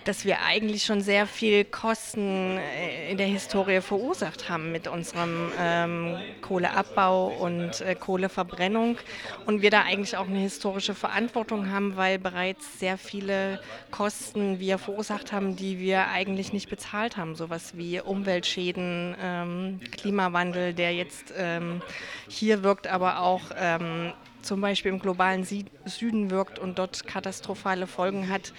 dass 0.05 0.25
wir 0.25 0.41
eigentlich 0.41 0.83
schon 0.83 1.01
sehr 1.01 1.27
viel 1.27 1.63
Kosten 1.65 2.57
äh, 2.57 3.11
in 3.11 3.17
der 3.17 3.27
Historie 3.27 3.81
verursacht 3.81 4.49
haben 4.49 4.71
mit 4.71 4.87
unserem 4.87 5.51
ähm, 5.59 6.17
Kohleabbau 6.41 7.27
und 7.27 7.81
äh, 7.81 7.95
Kohleverbrennung. 7.95 8.97
Und 9.45 9.61
wir 9.61 9.69
da 9.69 9.81
eigentlich 9.83 10.17
auch 10.17 10.27
eine 10.27 10.39
historische 10.39 10.93
Verantwortung 10.93 11.71
haben, 11.71 11.95
weil 11.95 12.19
bereits 12.19 12.79
sehr 12.79 12.97
viele 12.97 13.61
Kosten 13.91 14.59
wir 14.59 14.77
verursacht 14.77 15.31
haben, 15.31 15.55
die 15.55 15.79
wir 15.79 16.07
eigentlich 16.09 16.53
nicht 16.53 16.69
bezahlt 16.69 17.17
haben, 17.17 17.35
sowas 17.35 17.77
wie 17.77 18.01
Umweltschäden, 18.01 19.15
ähm, 19.21 19.79
Klimawandel, 19.91 20.73
der 20.73 20.93
jetzt 20.93 21.33
ähm, 21.37 21.81
hier 22.27 22.63
wirkt, 22.63 22.87
aber 22.87 23.19
auch 23.19 23.41
ähm, 23.57 24.13
zum 24.43 24.61
Beispiel 24.61 24.91
im 24.91 24.99
globalen 24.99 25.43
Süden 25.43 26.29
wirkt 26.29 26.59
und 26.59 26.77
dort 26.77 27.07
katastrophale 27.07 27.87
Folgen 27.87 28.29
hat. 28.29 28.53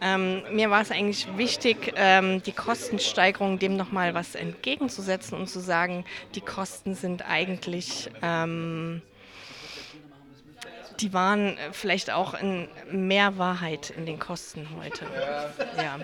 Ähm, 0.00 0.42
mir 0.52 0.70
war 0.70 0.82
es 0.82 0.90
eigentlich 0.90 1.26
wichtig, 1.36 1.94
ähm, 1.96 2.42
die 2.42 2.52
Kostensteigerung 2.52 3.58
dem 3.58 3.76
nochmal 3.76 4.14
was 4.14 4.34
entgegenzusetzen 4.34 5.38
und 5.38 5.48
zu 5.48 5.60
sagen, 5.60 6.04
die 6.34 6.40
Kosten 6.40 6.94
sind 6.94 7.28
eigentlich, 7.28 8.10
ähm, 8.22 9.02
die 11.00 11.12
waren 11.12 11.56
vielleicht 11.72 12.10
auch 12.10 12.34
in 12.34 12.68
mehr 12.90 13.38
Wahrheit 13.38 13.90
in 13.90 14.06
den 14.06 14.18
Kosten 14.18 14.68
heute. 14.80 15.06
Ja. 15.76 15.98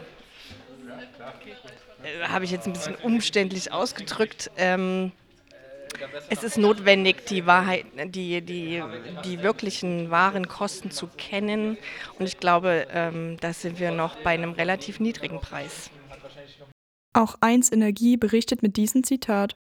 Äh, 2.02 2.28
Habe 2.28 2.44
ich 2.44 2.50
jetzt 2.50 2.66
ein 2.66 2.72
bisschen 2.72 2.94
umständlich 2.96 3.72
ausgedrückt. 3.72 4.50
Ähm, 4.56 5.12
es 6.28 6.42
ist 6.42 6.58
notwendig, 6.58 7.26
die 7.26 7.46
Wahrheit, 7.46 7.86
die, 8.06 8.40
die, 8.40 8.82
die 9.24 9.42
wirklichen 9.42 10.10
wahren 10.10 10.48
Kosten 10.48 10.90
zu 10.90 11.08
kennen. 11.16 11.76
Und 12.18 12.26
ich 12.26 12.38
glaube, 12.38 12.86
ähm, 12.90 13.36
da 13.40 13.52
sind 13.52 13.78
wir 13.78 13.90
noch 13.90 14.16
bei 14.16 14.30
einem 14.30 14.52
relativ 14.52 15.00
niedrigen 15.00 15.40
Preis. 15.40 15.90
Auch 17.12 17.36
1 17.40 17.72
Energie 17.72 18.16
berichtet 18.16 18.62
mit 18.62 18.76
diesem 18.76 19.04
Zitat. 19.04 19.54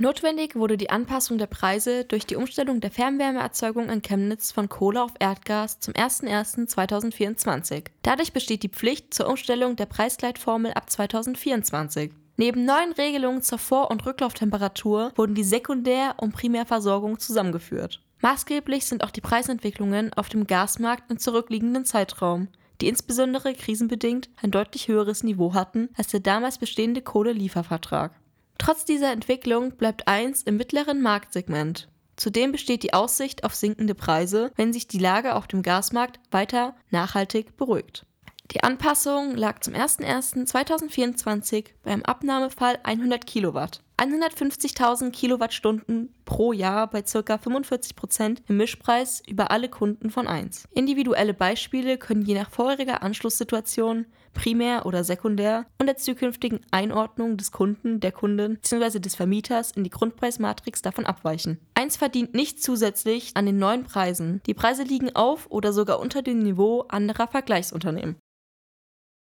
Notwendig 0.00 0.56
wurde 0.56 0.76
die 0.76 0.90
Anpassung 0.90 1.38
der 1.38 1.46
Preise 1.46 2.04
durch 2.04 2.26
die 2.26 2.34
Umstellung 2.34 2.80
der 2.80 2.90
Fernwärmeerzeugung 2.90 3.90
in 3.90 4.02
Chemnitz 4.02 4.50
von 4.50 4.68
Kohle 4.68 5.00
auf 5.00 5.12
Erdgas 5.20 5.78
zum 5.78 5.94
01.01.2024. 5.94 7.84
Dadurch 8.02 8.32
besteht 8.32 8.64
die 8.64 8.68
Pflicht 8.68 9.14
zur 9.14 9.28
Umstellung 9.28 9.76
der 9.76 9.86
Preisgleitformel 9.86 10.72
ab 10.72 10.90
2024. 10.90 12.10
Neben 12.36 12.64
neuen 12.64 12.92
Regelungen 12.92 13.42
zur 13.42 13.58
Vor- 13.58 13.90
und 13.90 14.04
Rücklauftemperatur 14.06 15.12
wurden 15.14 15.34
die 15.34 15.44
Sekundär- 15.44 16.16
und 16.18 16.32
Primärversorgung 16.32 17.20
zusammengeführt. 17.20 18.00
Maßgeblich 18.22 18.86
sind 18.86 19.04
auch 19.04 19.10
die 19.10 19.20
Preisentwicklungen 19.20 20.12
auf 20.14 20.28
dem 20.28 20.46
Gasmarkt 20.46 21.10
im 21.10 21.18
zurückliegenden 21.18 21.84
Zeitraum, 21.84 22.48
die 22.80 22.88
insbesondere 22.88 23.54
krisenbedingt 23.54 24.30
ein 24.42 24.50
deutlich 24.50 24.88
höheres 24.88 25.22
Niveau 25.22 25.54
hatten 25.54 25.90
als 25.96 26.08
der 26.08 26.20
damals 26.20 26.58
bestehende 26.58 27.02
Kohleliefervertrag. 27.02 28.12
Trotz 28.58 28.84
dieser 28.84 29.12
Entwicklung 29.12 29.72
bleibt 29.76 30.08
eins 30.08 30.42
im 30.42 30.56
mittleren 30.56 31.02
Marktsegment. 31.02 31.88
Zudem 32.16 32.52
besteht 32.52 32.82
die 32.82 32.94
Aussicht 32.94 33.44
auf 33.44 33.54
sinkende 33.54 33.94
Preise, 33.94 34.50
wenn 34.56 34.72
sich 34.72 34.88
die 34.88 34.98
Lage 34.98 35.34
auf 35.34 35.46
dem 35.46 35.62
Gasmarkt 35.62 36.20
weiter 36.30 36.74
nachhaltig 36.90 37.56
beruhigt. 37.56 38.06
Die 38.52 38.62
Anpassung 38.62 39.34
lag 39.34 39.60
zum 39.60 39.74
01.01.2024 39.74 41.70
beim 41.82 42.02
Abnahmefall 42.02 42.78
100 42.84 43.26
Kilowatt. 43.26 43.80
150.000 43.98 45.10
Kilowattstunden 45.12 46.14
pro 46.24 46.52
Jahr 46.52 46.88
bei 46.88 47.02
ca. 47.02 47.38
45 47.38 47.96
Prozent 47.96 48.42
im 48.48 48.58
Mischpreis 48.58 49.22
über 49.26 49.50
alle 49.50 49.68
Kunden 49.68 50.10
von 50.10 50.28
1. 50.28 50.68
Individuelle 50.72 51.34
Beispiele 51.34 51.98
können 51.98 52.22
je 52.22 52.34
nach 52.34 52.50
vorheriger 52.50 53.02
Anschlusssituation, 53.02 54.06
primär 54.34 54.86
oder 54.86 55.04
sekundär, 55.04 55.66
und 55.78 55.86
der 55.86 55.96
zukünftigen 55.96 56.60
Einordnung 56.70 57.36
des 57.36 57.50
Kunden, 57.50 57.98
der 58.00 58.12
Kundin 58.12 58.54
bzw. 58.56 59.00
des 59.00 59.14
Vermieters 59.14 59.72
in 59.72 59.84
die 59.84 59.90
Grundpreismatrix 59.90 60.82
davon 60.82 61.06
abweichen. 61.06 61.60
1 61.74 61.96
verdient 61.96 62.34
nicht 62.34 62.62
zusätzlich 62.62 63.32
an 63.34 63.46
den 63.46 63.58
neuen 63.58 63.84
Preisen. 63.84 64.42
Die 64.46 64.54
Preise 64.54 64.82
liegen 64.82 65.14
auf 65.16 65.46
oder 65.50 65.72
sogar 65.72 65.98
unter 65.98 66.22
dem 66.22 66.40
Niveau 66.40 66.82
anderer 66.88 67.26
Vergleichsunternehmen. 67.26 68.16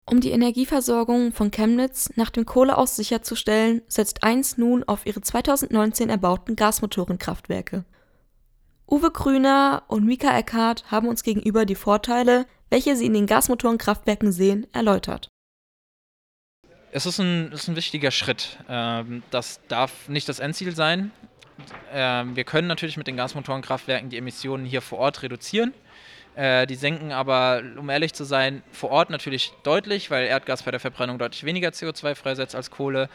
Um 0.06 0.20
die 0.20 0.30
Energieversorgung 0.30 1.32
von 1.32 1.50
Chemnitz 1.50 2.10
nach 2.16 2.30
dem 2.30 2.44
Kohleaus 2.44 2.96
sicherzustellen, 2.96 3.82
setzt 3.86 4.24
1 4.24 4.58
nun 4.58 4.82
auf 4.84 5.06
ihre 5.06 5.20
2019 5.20 6.10
erbauten 6.10 6.56
Gasmotorenkraftwerke. 6.56 7.84
Uwe 8.90 9.12
Grüner 9.12 9.84
und 9.86 10.04
Mika 10.04 10.36
Eckhardt 10.36 10.90
haben 10.90 11.06
uns 11.06 11.22
gegenüber 11.22 11.64
die 11.64 11.76
Vorteile, 11.76 12.46
welche 12.70 12.96
sie 12.96 13.06
in 13.06 13.14
den 13.14 13.26
Gasmotorenkraftwerken 13.26 14.32
sehen, 14.32 14.66
erläutert. 14.72 15.28
Es 16.92 17.06
ist 17.06 17.20
ein, 17.20 17.52
ist 17.52 17.68
ein 17.68 17.76
wichtiger 17.76 18.10
Schritt. 18.10 18.58
Ähm, 18.68 19.22
das 19.30 19.60
darf 19.68 20.08
nicht 20.08 20.28
das 20.28 20.40
Endziel 20.40 20.74
sein. 20.74 21.12
Ähm, 21.92 22.34
wir 22.34 22.44
können 22.44 22.66
natürlich 22.66 22.96
mit 22.96 23.06
den 23.06 23.16
Gasmotorenkraftwerken 23.16 24.10
die 24.10 24.16
Emissionen 24.16 24.64
hier 24.64 24.82
vor 24.82 24.98
Ort 24.98 25.22
reduzieren. 25.22 25.72
Äh, 26.36 26.66
die 26.66 26.76
senken 26.76 27.12
aber, 27.12 27.62
um 27.76 27.90
ehrlich 27.90 28.14
zu 28.14 28.24
sein, 28.24 28.62
vor 28.72 28.90
Ort 28.90 29.10
natürlich 29.10 29.52
deutlich, 29.62 30.10
weil 30.10 30.26
Erdgas 30.26 30.62
bei 30.62 30.70
der 30.70 30.80
Verbrennung 30.80 31.18
deutlich 31.18 31.44
weniger 31.44 31.70
CO2 31.70 32.14
freisetzt 32.14 32.54
als 32.54 32.70
Kohle. 32.70 33.08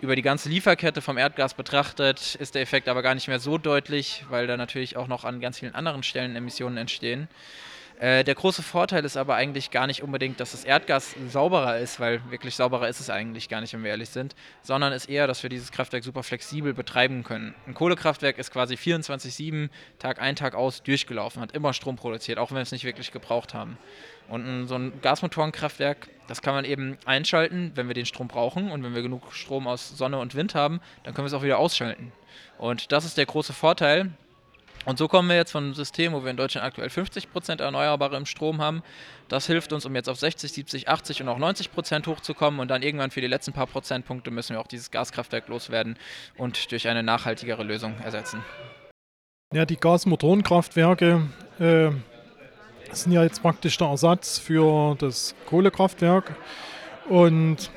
Über 0.00 0.16
die 0.16 0.22
ganze 0.22 0.48
Lieferkette 0.48 1.02
vom 1.02 1.18
Erdgas 1.18 1.54
betrachtet 1.54 2.34
ist 2.36 2.54
der 2.54 2.62
Effekt 2.62 2.88
aber 2.88 3.02
gar 3.02 3.14
nicht 3.14 3.28
mehr 3.28 3.38
so 3.38 3.58
deutlich, 3.58 4.24
weil 4.30 4.46
da 4.46 4.56
natürlich 4.56 4.96
auch 4.96 5.06
noch 5.06 5.24
an 5.24 5.40
ganz 5.40 5.58
vielen 5.58 5.74
anderen 5.74 6.02
Stellen 6.02 6.34
Emissionen 6.34 6.76
entstehen. 6.76 7.28
Äh, 8.00 8.24
der 8.24 8.34
große 8.34 8.62
Vorteil 8.62 9.04
ist 9.04 9.16
aber 9.16 9.34
eigentlich 9.34 9.70
gar 9.70 9.86
nicht 9.86 10.02
unbedingt, 10.02 10.40
dass 10.40 10.52
das 10.52 10.64
Erdgas 10.64 11.14
sauberer 11.28 11.78
ist, 11.78 12.00
weil 12.00 12.20
wirklich 12.30 12.56
sauberer 12.56 12.88
ist 12.88 13.00
es 13.00 13.10
eigentlich 13.10 13.48
gar 13.48 13.60
nicht, 13.60 13.72
wenn 13.72 13.84
wir 13.84 13.90
ehrlich 13.90 14.08
sind, 14.08 14.34
sondern 14.62 14.92
ist 14.92 15.08
eher, 15.08 15.26
dass 15.26 15.42
wir 15.42 15.50
dieses 15.50 15.72
Kraftwerk 15.72 16.04
super 16.04 16.22
flexibel 16.22 16.74
betreiben 16.74 17.22
können. 17.24 17.54
Ein 17.66 17.74
Kohlekraftwerk 17.74 18.38
ist 18.38 18.52
quasi 18.52 18.74
24-7, 18.74 19.68
Tag 19.98 20.20
ein, 20.20 20.36
Tag 20.36 20.54
aus 20.54 20.82
durchgelaufen, 20.82 21.40
hat 21.40 21.52
immer 21.52 21.72
Strom 21.72 21.96
produziert, 21.96 22.38
auch 22.38 22.50
wenn 22.50 22.56
wir 22.56 22.62
es 22.62 22.72
nicht 22.72 22.84
wirklich 22.84 23.12
gebraucht 23.12 23.54
haben. 23.54 23.78
Und 24.28 24.46
ein, 24.46 24.66
so 24.66 24.76
ein 24.76 25.00
Gasmotorenkraftwerk, 25.02 26.08
das 26.26 26.42
kann 26.42 26.54
man 26.54 26.64
eben 26.64 26.96
einschalten, 27.04 27.72
wenn 27.74 27.88
wir 27.88 27.94
den 27.94 28.06
Strom 28.06 28.28
brauchen 28.28 28.70
und 28.70 28.82
wenn 28.82 28.94
wir 28.94 29.02
genug 29.02 29.32
Strom 29.32 29.66
aus 29.66 29.90
Sonne 29.90 30.18
und 30.18 30.34
Wind 30.34 30.54
haben, 30.54 30.80
dann 31.04 31.14
können 31.14 31.24
wir 31.24 31.28
es 31.28 31.34
auch 31.34 31.42
wieder 31.42 31.58
ausschalten. 31.58 32.12
Und 32.58 32.92
das 32.92 33.04
ist 33.04 33.18
der 33.18 33.26
große 33.26 33.52
Vorteil, 33.52 34.10
und 34.84 34.98
so 34.98 35.06
kommen 35.06 35.28
wir 35.28 35.36
jetzt 35.36 35.52
von 35.52 35.64
einem 35.64 35.74
System, 35.74 36.12
wo 36.12 36.24
wir 36.24 36.30
in 36.30 36.36
Deutschland 36.36 36.66
aktuell 36.66 36.88
50% 36.88 37.62
Erneuerbare 37.62 38.16
im 38.16 38.26
Strom 38.26 38.60
haben. 38.60 38.82
Das 39.28 39.46
hilft 39.46 39.72
uns, 39.72 39.86
um 39.86 39.94
jetzt 39.94 40.08
auf 40.08 40.18
60, 40.18 40.52
70, 40.52 40.88
80 40.88 41.22
und 41.22 41.28
auch 41.28 41.38
90% 41.38 42.06
hochzukommen. 42.06 42.60
Und 42.60 42.68
dann 42.68 42.82
irgendwann 42.82 43.10
für 43.10 43.20
die 43.20 43.28
letzten 43.28 43.52
paar 43.52 43.66
Prozentpunkte 43.66 44.30
müssen 44.30 44.54
wir 44.54 44.60
auch 44.60 44.66
dieses 44.66 44.90
Gaskraftwerk 44.90 45.48
loswerden 45.48 45.96
und 46.36 46.70
durch 46.72 46.88
eine 46.88 47.02
nachhaltigere 47.02 47.62
Lösung 47.62 47.94
ersetzen. 48.04 48.44
Ja, 49.54 49.66
die 49.66 49.76
Gasmotorenkraftwerke 49.76 51.28
äh, 51.60 51.90
sind 52.90 53.12
ja 53.12 53.22
jetzt 53.22 53.42
praktisch 53.42 53.76
der 53.78 53.88
Ersatz 53.88 54.38
für 54.38 54.96
das 54.98 55.34
Kohlekraftwerk. 55.46 56.34
Und 57.08 57.70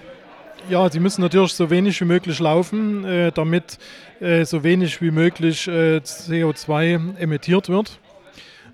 ja, 0.69 0.89
sie 0.89 0.99
müssen 0.99 1.21
natürlich 1.21 1.53
so 1.53 1.69
wenig 1.69 1.99
wie 2.01 2.05
möglich 2.05 2.39
laufen, 2.39 3.03
äh, 3.05 3.31
damit 3.31 3.77
äh, 4.19 4.45
so 4.45 4.63
wenig 4.63 5.01
wie 5.01 5.11
möglich 5.11 5.67
äh, 5.67 5.97
CO2 5.97 7.17
emittiert 7.17 7.69
wird. 7.69 7.99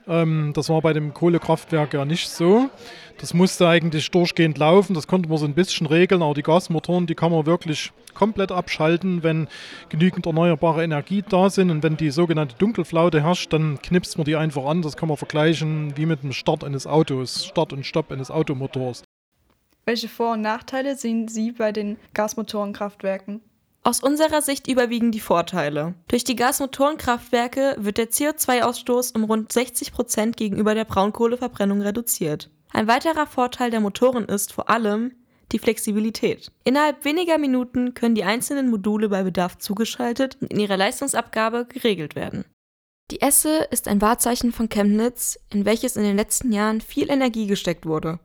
Ähm, 0.08 0.52
das 0.54 0.70
war 0.70 0.82
bei 0.82 0.94
dem 0.94 1.14
Kohlekraftwerk 1.14 1.94
ja 1.94 2.06
nicht 2.06 2.30
so. 2.30 2.70
Das 3.18 3.34
musste 3.34 3.68
eigentlich 3.68 4.10
durchgehend 4.10 4.58
laufen, 4.58 4.96
das 4.96 5.06
konnte 5.06 5.30
man 5.30 5.38
so 5.38 5.46
ein 5.46 5.54
bisschen 5.54 5.86
regeln, 5.86 6.24
aber 6.24 6.34
die 6.34 6.42
Gasmotoren, 6.42 7.06
die 7.06 7.14
kann 7.14 7.32
man 7.32 7.46
wirklich 7.46 7.92
komplett 8.16 8.52
abschalten, 8.52 9.22
wenn 9.22 9.48
genügend 9.90 10.26
erneuerbare 10.26 10.84
Energie 10.84 11.24
da 11.28 11.50
sind 11.50 11.70
und 11.70 11.84
wenn 11.84 11.98
die 11.98 12.10
sogenannte 12.10 12.56
Dunkelflaute 12.58 13.22
herrscht, 13.22 13.54
dann 13.54 13.80
knipst 13.82 14.18
man 14.18 14.26
die 14.26 14.36
einfach 14.36 14.66
an. 14.66 14.82
Das 14.82 14.98
kann 14.98 15.08
man 15.08 15.18
vergleichen 15.18 15.96
wie 15.98 16.08
mit 16.08 16.24
dem 16.24 16.34
Start 16.34 16.64
eines 16.64 16.88
Autos, 16.88 17.46
Start 17.46 17.74
und 17.74 17.86
Stopp 17.86 18.12
eines 18.12 18.32
Automotors. 18.32 19.04
Welche 19.86 20.10
Vor- 20.10 20.34
und 20.34 20.42
Nachteile 20.42 20.96
sehen 20.96 21.28
Sie 21.28 21.52
bei 21.52 21.72
den 21.72 21.98
Gasmotorenkraftwerken? 22.14 23.42
Aus 23.84 24.02
unserer 24.02 24.44
Sicht 24.44 24.68
überwiegen 24.68 25.12
die 25.12 25.20
Vorteile. 25.20 25.96
Durch 26.08 26.24
die 26.24 26.36
Gasmotorenkraftwerke 26.36 27.78
wird 27.80 27.98
der 27.98 28.12
CO2-Ausstoß 28.12 29.16
um 29.16 29.24
rund 29.24 29.52
60 29.52 29.92
Prozent 29.92 30.38
gegenüber 30.38 30.76
der 30.76 30.86
Braunkohleverbrennung 30.86 31.82
reduziert. 31.82 32.52
Ein 32.72 32.88
weiterer 32.88 33.26
Vorteil 33.26 33.72
der 33.72 33.80
Motoren 33.80 34.26
ist 34.26 34.54
vor 34.54 34.70
allem 34.70 35.14
die 35.52 35.60
Flexibilität. 35.60 36.52
Innerhalb 36.64 37.04
weniger 37.04 37.40
Minuten 37.40 37.96
können 37.96 38.16
die 38.16 38.24
einzelnen 38.24 38.70
Module 38.70 39.10
bei 39.10 39.24
Bedarf 39.24 39.58
zugeschaltet 39.58 40.38
und 40.40 40.54
in 40.54 40.60
ihrer 40.60 40.78
Leistungsabgabe 40.78 41.66
geregelt 41.66 42.16
werden. 42.16 42.46
Die 43.10 43.22
Esse 43.22 43.68
ist 43.72 43.88
ein 43.88 44.00
Wahrzeichen 44.00 44.54
von 44.54 44.70
Chemnitz, 44.70 45.38
in 45.52 45.66
welches 45.66 45.98
in 45.98 46.04
den 46.04 46.16
letzten 46.16 46.52
Jahren 46.54 46.80
viel 46.80 47.10
Energie 47.10 47.48
gesteckt 47.48 47.86
wurde. 47.86 48.20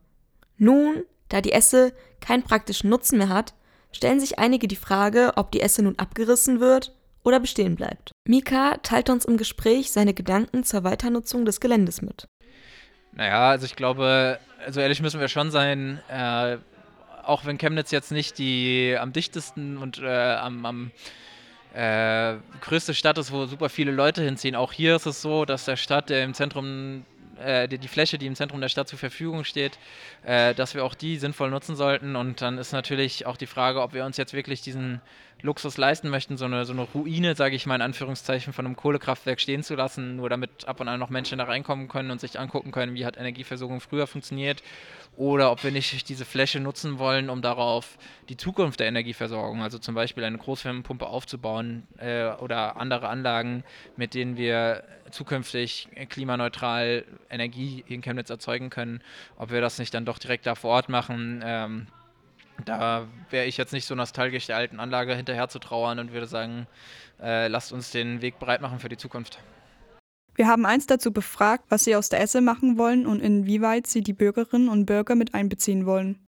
Nun 0.59 1.02
da 1.28 1.40
die 1.40 1.52
Esse 1.52 1.92
keinen 2.20 2.42
praktischen 2.42 2.90
Nutzen 2.90 3.18
mehr 3.18 3.28
hat, 3.28 3.54
stellen 3.92 4.20
sich 4.20 4.38
einige 4.38 4.68
die 4.68 4.76
Frage, 4.76 5.32
ob 5.36 5.50
die 5.52 5.60
Esse 5.60 5.82
nun 5.82 5.98
abgerissen 5.98 6.60
wird 6.60 6.92
oder 7.24 7.40
bestehen 7.40 7.74
bleibt. 7.74 8.12
Mika 8.26 8.76
teilt 8.82 9.10
uns 9.10 9.24
im 9.24 9.36
Gespräch 9.36 9.90
seine 9.90 10.14
Gedanken 10.14 10.64
zur 10.64 10.84
Weiternutzung 10.84 11.44
des 11.44 11.60
Geländes 11.60 12.02
mit. 12.02 12.26
Naja, 13.12 13.50
also 13.50 13.64
ich 13.66 13.76
glaube, 13.76 14.38
also 14.64 14.80
ehrlich 14.80 15.00
müssen 15.00 15.20
wir 15.20 15.28
schon 15.28 15.50
sein, 15.50 16.00
äh, 16.08 16.58
auch 17.24 17.44
wenn 17.44 17.58
Chemnitz 17.58 17.90
jetzt 17.90 18.12
nicht 18.12 18.38
die 18.38 18.96
am 18.98 19.12
dichtesten 19.12 19.78
und 19.78 19.98
äh, 19.98 20.34
am, 20.34 20.64
am 20.64 20.90
äh, 21.74 22.36
größte 22.60 22.94
Stadt 22.94 23.18
ist, 23.18 23.32
wo 23.32 23.46
super 23.46 23.68
viele 23.68 23.90
Leute 23.90 24.22
hinziehen. 24.22 24.54
Auch 24.54 24.72
hier 24.72 24.96
ist 24.96 25.06
es 25.06 25.22
so, 25.22 25.44
dass 25.44 25.64
der 25.64 25.76
Stadt, 25.76 26.10
der 26.10 26.24
im 26.24 26.34
Zentrum 26.34 27.04
äh, 27.38 27.68
die, 27.68 27.79
die, 27.79 27.88
Fläche, 27.88 28.18
die 28.18 28.27
im 28.27 28.35
Zentrum 28.35 28.61
der 28.61 28.68
Stadt 28.68 28.88
zur 28.88 28.99
Verfügung 28.99 29.44
steht, 29.44 29.79
äh, 30.25 30.55
dass 30.55 30.75
wir 30.75 30.85
auch 30.85 30.94
die 30.94 31.18
sinnvoll 31.18 31.51
nutzen 31.51 31.77
sollten. 31.77 32.16
Und 32.16 32.40
dann 32.42 32.59
ist 32.59 32.72
natürlich 32.72 33.27
auch 33.27 33.37
die 33.37 33.46
Frage, 33.46 33.83
ob 33.83 33.94
wir 33.94 34.05
uns 34.05 34.16
jetzt 34.16 34.33
wirklich 34.33 34.62
diesen 34.62 35.01
Luxus 35.42 35.77
leisten 35.77 36.09
möchten, 36.09 36.37
so 36.37 36.46
eine, 36.46 36.64
so 36.64 36.72
eine 36.72 36.83
Ruine, 36.83 37.35
sage 37.35 37.57
ich 37.57 37.66
mal 37.66 37.75
in 37.75 37.83
Anführungszeichen, 37.83 38.53
von 38.53 38.64
einem 38.64 38.77
Kohlekraftwerk 38.77 39.40
stehen 39.40 39.62
zu 39.62 39.75
lassen, 39.75 40.16
nur 40.16 40.31
damit 40.31 40.66
ab 40.66 40.81
und 40.81 40.88
an 40.88 40.99
noch 40.99 41.11
Menschen 41.11 41.38
da 41.38 41.44
reinkommen 41.44 41.88
können 41.88 42.11
und 42.11 42.20
sich 42.20 42.38
angucken 42.38 42.72
können, 42.72 42.94
wie 42.94 43.05
hat 43.05 43.18
Energieversorgung 43.18 43.81
früher 43.81 44.07
funktioniert. 44.07 44.62
Oder 45.16 45.50
ob 45.50 45.64
wir 45.64 45.70
nicht 45.70 46.09
diese 46.11 46.26
Fläche 46.26 46.61
nutzen 46.61 46.98
wollen, 46.98 47.31
um 47.31 47.40
darauf 47.40 47.96
die 48.29 48.37
Zukunft 48.37 48.81
der 48.81 48.87
Energieversorgung, 48.87 49.62
also 49.62 49.79
zum 49.79 49.94
Beispiel 49.94 50.24
eine 50.24 50.37
Großwärmepumpe 50.37 51.07
aufzubauen 51.07 51.87
äh, 51.98 52.26
oder 52.33 52.76
andere 52.76 53.09
Anlagen, 53.09 53.64
mit 53.96 54.12
denen 54.12 54.37
wir 54.37 54.85
zukünftig 55.11 55.88
klimaneutral 56.11 57.05
Energie 57.31 57.83
in 57.87 58.02
Chemnitz 58.02 58.29
erzeugen 58.29 58.68
können, 58.68 59.00
ob 59.38 59.50
wir 59.50 59.61
das 59.62 59.79
nicht 59.79 59.94
dann 59.94 60.05
doch 60.05 60.18
direkt 60.18 60.46
da 60.46 60.55
vor 60.55 60.72
Ort 60.72 60.88
machen. 60.90 61.42
Ähm, 61.44 61.87
da 62.64 63.07
wäre 63.31 63.46
ich 63.46 63.57
jetzt 63.57 63.72
nicht 63.72 63.87
so 63.87 63.94
nostalgisch, 63.94 64.46
der 64.46 64.57
alten 64.57 64.81
Anlage 64.81 65.14
hinterher 65.14 65.48
zu 65.48 65.59
trauern 65.59 65.98
und 65.98 66.12
würde 66.12 66.26
sagen, 66.26 66.66
äh, 67.22 67.48
lasst 67.48 67.72
uns 67.72 67.90
den 67.90 68.20
Weg 68.20 68.38
bereit 68.38 68.61
machen 68.61 68.81
für 68.81 68.88
die 68.88 68.96
Zukunft. 68.96 69.38
Wir 70.37 70.46
haben 70.46 70.66
eins 70.66 70.87
dazu 70.87 71.12
befragt, 71.12 71.64
was 71.70 71.85
sie 71.85 71.96
aus 71.96 72.11
der 72.11 72.20
Esse 72.20 72.42
machen 72.42 72.77
wollen 72.77 73.07
und 73.07 73.20
inwieweit 73.20 73.87
sie 73.87 74.03
die 74.03 74.12
Bürgerinnen 74.12 74.68
und 74.68 74.85
Bürger 74.85 75.14
mit 75.14 75.33
einbeziehen 75.35 75.87
wollen. 75.87 76.18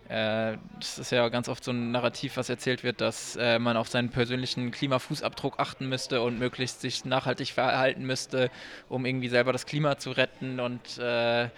Äh, 0.08 0.58
das 0.78 0.98
ist 0.98 1.12
ja 1.12 1.28
ganz 1.30 1.48
oft 1.48 1.64
so 1.64 1.70
ein 1.70 1.90
Narrativ, 1.90 2.36
was 2.36 2.50
erzählt 2.50 2.84
wird, 2.84 3.00
dass 3.00 3.36
äh, 3.36 3.58
man 3.58 3.76
auf 3.78 3.88
seinen 3.88 4.10
persönlichen 4.10 4.70
Klimafußabdruck 4.70 5.58
achten 5.58 5.88
müsste 5.88 6.20
und 6.20 6.38
möglichst 6.38 6.82
sich 6.82 7.06
nachhaltig 7.06 7.52
verhalten 7.52 8.04
müsste, 8.04 8.50
um 8.90 9.06
irgendwie 9.06 9.28
selber 9.28 9.52
das 9.52 9.64
Klima 9.64 9.96
zu 9.96 10.10
retten 10.10 10.60
und 10.60 10.98
äh, 10.98 11.48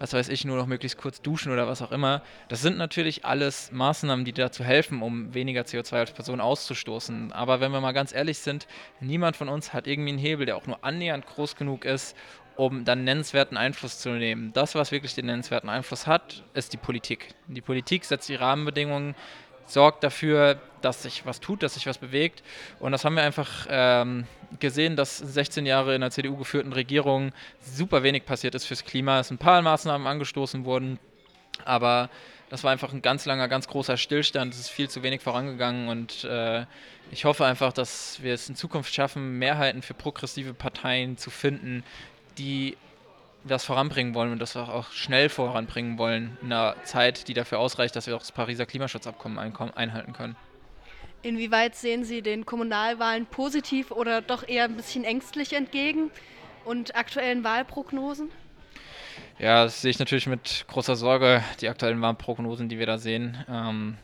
was 0.00 0.12
weiß 0.12 0.30
ich, 0.30 0.44
nur 0.44 0.56
noch 0.56 0.66
möglichst 0.66 0.98
kurz 0.98 1.22
duschen 1.22 1.52
oder 1.52 1.68
was 1.68 1.80
auch 1.80 1.92
immer. 1.92 2.22
Das 2.48 2.60
sind 2.60 2.76
natürlich 2.76 3.24
alles 3.24 3.70
Maßnahmen, 3.70 4.24
die 4.24 4.32
dazu 4.32 4.64
helfen, 4.64 5.00
um 5.00 5.32
weniger 5.32 5.62
CO2 5.62 5.92
als 5.94 6.10
Person 6.10 6.40
auszustoßen. 6.40 7.32
Aber 7.32 7.60
wenn 7.60 7.70
wir 7.70 7.80
mal 7.80 7.92
ganz 7.92 8.12
ehrlich 8.12 8.38
sind, 8.38 8.66
niemand 8.98 9.36
von 9.36 9.48
uns 9.48 9.72
hat 9.72 9.86
irgendwie 9.86 10.10
einen 10.10 10.18
Hebel, 10.18 10.46
der 10.46 10.56
auch 10.56 10.66
nur 10.66 10.82
annähernd 10.84 11.26
groß 11.26 11.54
genug 11.54 11.84
ist, 11.84 12.16
um 12.56 12.84
dann 12.84 13.04
nennenswerten 13.04 13.56
Einfluss 13.56 13.98
zu 13.98 14.10
nehmen. 14.10 14.52
Das, 14.52 14.74
was 14.74 14.92
wirklich 14.92 15.14
den 15.14 15.26
nennenswerten 15.26 15.70
Einfluss 15.70 16.06
hat, 16.06 16.42
ist 16.54 16.72
die 16.72 16.76
Politik. 16.76 17.34
Die 17.46 17.60
Politik 17.60 18.04
setzt 18.04 18.28
die 18.28 18.34
Rahmenbedingungen, 18.34 19.14
sorgt 19.66 20.04
dafür, 20.04 20.60
dass 20.80 21.02
sich 21.02 21.24
was 21.24 21.40
tut, 21.40 21.62
dass 21.62 21.74
sich 21.74 21.86
was 21.86 21.98
bewegt. 21.98 22.42
Und 22.78 22.92
das 22.92 23.04
haben 23.04 23.14
wir 23.14 23.22
einfach 23.22 23.66
ähm, 23.70 24.26
gesehen, 24.60 24.96
dass 24.96 25.18
16 25.18 25.66
Jahre 25.66 25.94
in 25.94 26.00
der 26.00 26.10
CDU 26.10 26.36
geführten 26.36 26.72
Regierung 26.72 27.32
super 27.60 28.02
wenig 28.02 28.24
passiert 28.24 28.54
ist 28.54 28.66
fürs 28.66 28.84
Klima. 28.84 29.20
Es 29.20 29.30
ein 29.30 29.38
paar 29.38 29.62
Maßnahmen 29.62 30.06
angestoßen 30.06 30.64
wurden, 30.64 30.98
aber 31.64 32.10
das 32.52 32.64
war 32.64 32.70
einfach 32.70 32.92
ein 32.92 33.00
ganz 33.00 33.24
langer, 33.24 33.48
ganz 33.48 33.66
großer 33.66 33.96
Stillstand. 33.96 34.52
Es 34.52 34.60
ist 34.60 34.68
viel 34.68 34.90
zu 34.90 35.02
wenig 35.02 35.22
vorangegangen 35.22 35.88
und 35.88 36.24
äh, 36.24 36.66
ich 37.10 37.24
hoffe 37.24 37.46
einfach, 37.46 37.72
dass 37.72 38.22
wir 38.22 38.34
es 38.34 38.46
in 38.48 38.56
Zukunft 38.56 38.92
schaffen, 38.92 39.38
Mehrheiten 39.38 39.80
für 39.80 39.94
progressive 39.94 40.52
Parteien 40.52 41.16
zu 41.16 41.30
finden, 41.30 41.82
die 42.38 42.76
das 43.44 43.64
voranbringen 43.64 44.14
wollen 44.14 44.32
und 44.32 44.38
das 44.38 44.56
auch 44.56 44.92
schnell 44.92 45.28
voranbringen 45.28 45.98
wollen 45.98 46.38
in 46.42 46.52
einer 46.52 46.76
Zeit, 46.84 47.26
die 47.28 47.34
dafür 47.34 47.58
ausreicht, 47.58 47.96
dass 47.96 48.06
wir 48.06 48.14
auch 48.14 48.20
das 48.20 48.32
Pariser 48.32 48.66
Klimaschutzabkommen 48.66 49.38
einhalten 49.38 50.12
können. 50.12 50.36
Inwieweit 51.22 51.74
sehen 51.76 52.04
Sie 52.04 52.22
den 52.22 52.46
Kommunalwahlen 52.46 53.26
positiv 53.26 53.90
oder 53.90 54.22
doch 54.22 54.46
eher 54.46 54.64
ein 54.64 54.76
bisschen 54.76 55.04
ängstlich 55.04 55.52
entgegen 55.52 56.10
und 56.64 56.96
aktuellen 56.96 57.44
Wahlprognosen? 57.44 58.30
Ja, 59.38 59.64
das 59.64 59.82
sehe 59.82 59.90
ich 59.90 59.98
natürlich 59.98 60.26
mit 60.26 60.64
großer 60.68 60.96
Sorge, 60.96 61.42
die 61.60 61.68
aktuellen 61.68 62.00
Wahlprognosen, 62.00 62.68
die 62.68 62.78
wir 62.78 62.86
da 62.86 62.98
sehen. 62.98 63.44
Ähm, 63.48 63.98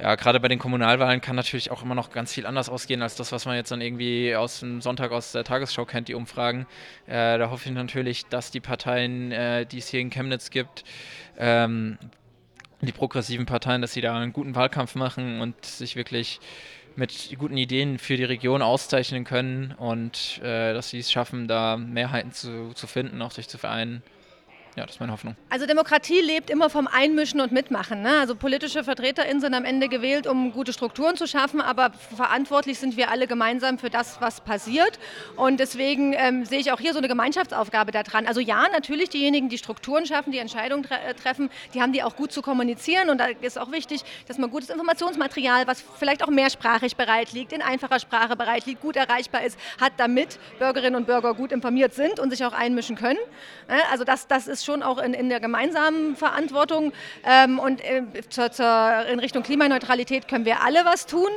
ja, 0.00 0.14
gerade 0.14 0.40
bei 0.40 0.48
den 0.48 0.58
Kommunalwahlen 0.58 1.20
kann 1.20 1.36
natürlich 1.36 1.70
auch 1.70 1.82
immer 1.82 1.94
noch 1.94 2.10
ganz 2.10 2.32
viel 2.32 2.46
anders 2.46 2.68
ausgehen 2.68 3.02
als 3.02 3.14
das, 3.14 3.32
was 3.32 3.46
man 3.46 3.56
jetzt 3.56 3.70
dann 3.70 3.80
irgendwie 3.80 4.34
aus 4.36 4.60
dem 4.60 4.82
Sonntag 4.82 5.10
aus 5.10 5.32
der 5.32 5.44
Tagesschau 5.44 5.86
kennt, 5.86 6.08
die 6.08 6.14
Umfragen. 6.14 6.66
Äh, 7.06 7.38
da 7.38 7.50
hoffe 7.50 7.68
ich 7.68 7.74
natürlich, 7.74 8.26
dass 8.26 8.50
die 8.50 8.60
Parteien, 8.60 9.32
äh, 9.32 9.64
die 9.64 9.78
es 9.78 9.88
hier 9.88 10.00
in 10.00 10.10
Chemnitz 10.10 10.50
gibt, 10.50 10.84
ähm, 11.38 11.98
die 12.82 12.92
progressiven 12.92 13.46
Parteien, 13.46 13.80
dass 13.80 13.94
sie 13.94 14.02
da 14.02 14.16
einen 14.16 14.34
guten 14.34 14.54
Wahlkampf 14.54 14.94
machen 14.96 15.40
und 15.40 15.64
sich 15.64 15.96
wirklich 15.96 16.40
mit 16.94 17.34
guten 17.38 17.56
Ideen 17.56 17.98
für 17.98 18.16
die 18.16 18.24
Region 18.24 18.62
auszeichnen 18.62 19.24
können 19.24 19.74
und 19.78 20.40
äh, 20.42 20.72
dass 20.72 20.90
sie 20.90 20.98
es 20.98 21.10
schaffen, 21.10 21.48
da 21.48 21.76
Mehrheiten 21.76 22.32
zu, 22.32 22.72
zu 22.74 22.86
finden, 22.86 23.20
auch 23.22 23.30
sich 23.30 23.48
zu 23.48 23.58
vereinen. 23.58 24.02
Ja, 24.76 24.84
das 24.84 24.96
ist 24.96 25.00
meine 25.00 25.12
Hoffnung. 25.12 25.36
Also 25.48 25.64
Demokratie 25.64 26.20
lebt 26.20 26.50
immer 26.50 26.68
vom 26.68 26.86
Einmischen 26.86 27.40
und 27.40 27.50
Mitmachen. 27.50 28.02
Ne? 28.02 28.18
Also 28.20 28.36
politische 28.36 28.84
VertreterInnen 28.84 29.40
sind 29.40 29.54
am 29.54 29.64
Ende 29.64 29.88
gewählt, 29.88 30.26
um 30.26 30.52
gute 30.52 30.74
Strukturen 30.74 31.16
zu 31.16 31.26
schaffen, 31.26 31.62
aber 31.62 31.92
verantwortlich 32.14 32.78
sind 32.78 32.98
wir 32.98 33.10
alle 33.10 33.26
gemeinsam 33.26 33.78
für 33.78 33.88
das, 33.88 34.20
was 34.20 34.42
passiert. 34.42 34.98
Und 35.36 35.60
deswegen 35.60 36.12
ähm, 36.12 36.44
sehe 36.44 36.58
ich 36.58 36.72
auch 36.72 36.78
hier 36.78 36.92
so 36.92 36.98
eine 36.98 37.08
Gemeinschaftsaufgabe 37.08 37.90
daran. 37.90 38.26
Also 38.26 38.40
ja, 38.40 38.68
natürlich 38.70 39.08
diejenigen, 39.08 39.48
die 39.48 39.56
Strukturen 39.56 40.04
schaffen, 40.04 40.30
die 40.30 40.38
Entscheidungen 40.38 40.82
tre 40.82 40.96
äh, 41.00 41.14
treffen, 41.14 41.48
die 41.72 41.80
haben 41.80 41.94
die 41.94 42.02
auch 42.02 42.14
gut 42.14 42.30
zu 42.30 42.42
kommunizieren. 42.42 43.08
Und 43.08 43.16
da 43.16 43.28
ist 43.40 43.58
auch 43.58 43.72
wichtig, 43.72 44.02
dass 44.28 44.36
man 44.36 44.50
gutes 44.50 44.68
Informationsmaterial, 44.68 45.66
was 45.66 45.82
vielleicht 45.98 46.22
auch 46.22 46.28
mehrsprachig 46.28 46.96
bereit 46.96 47.32
liegt, 47.32 47.54
in 47.54 47.62
einfacher 47.62 47.98
Sprache 47.98 48.36
bereit 48.36 48.66
liegt, 48.66 48.82
gut 48.82 48.96
erreichbar 48.96 49.42
ist, 49.42 49.58
hat, 49.80 49.94
damit 49.96 50.38
Bürgerinnen 50.58 50.96
und 50.96 51.06
Bürger 51.06 51.32
gut 51.32 51.50
informiert 51.50 51.94
sind 51.94 52.20
und 52.20 52.28
sich 52.28 52.44
auch 52.44 52.52
einmischen 52.52 52.96
können. 52.96 53.18
Also 53.90 54.04
das, 54.04 54.26
das 54.26 54.46
ist 54.46 54.65
schon 54.66 54.82
auch 54.82 54.98
in, 54.98 55.14
in 55.14 55.30
der 55.30 55.40
gemeinsamen 55.40 56.16
Verantwortung. 56.16 56.92
Ähm, 57.24 57.58
und 57.58 57.82
äh, 57.82 58.02
zur, 58.28 58.50
zur, 58.50 59.06
in 59.10 59.18
Richtung 59.20 59.42
Klimaneutralität 59.42 60.28
können 60.28 60.44
wir 60.44 60.62
alle 60.62 60.84
was 60.84 61.06
tun, 61.06 61.28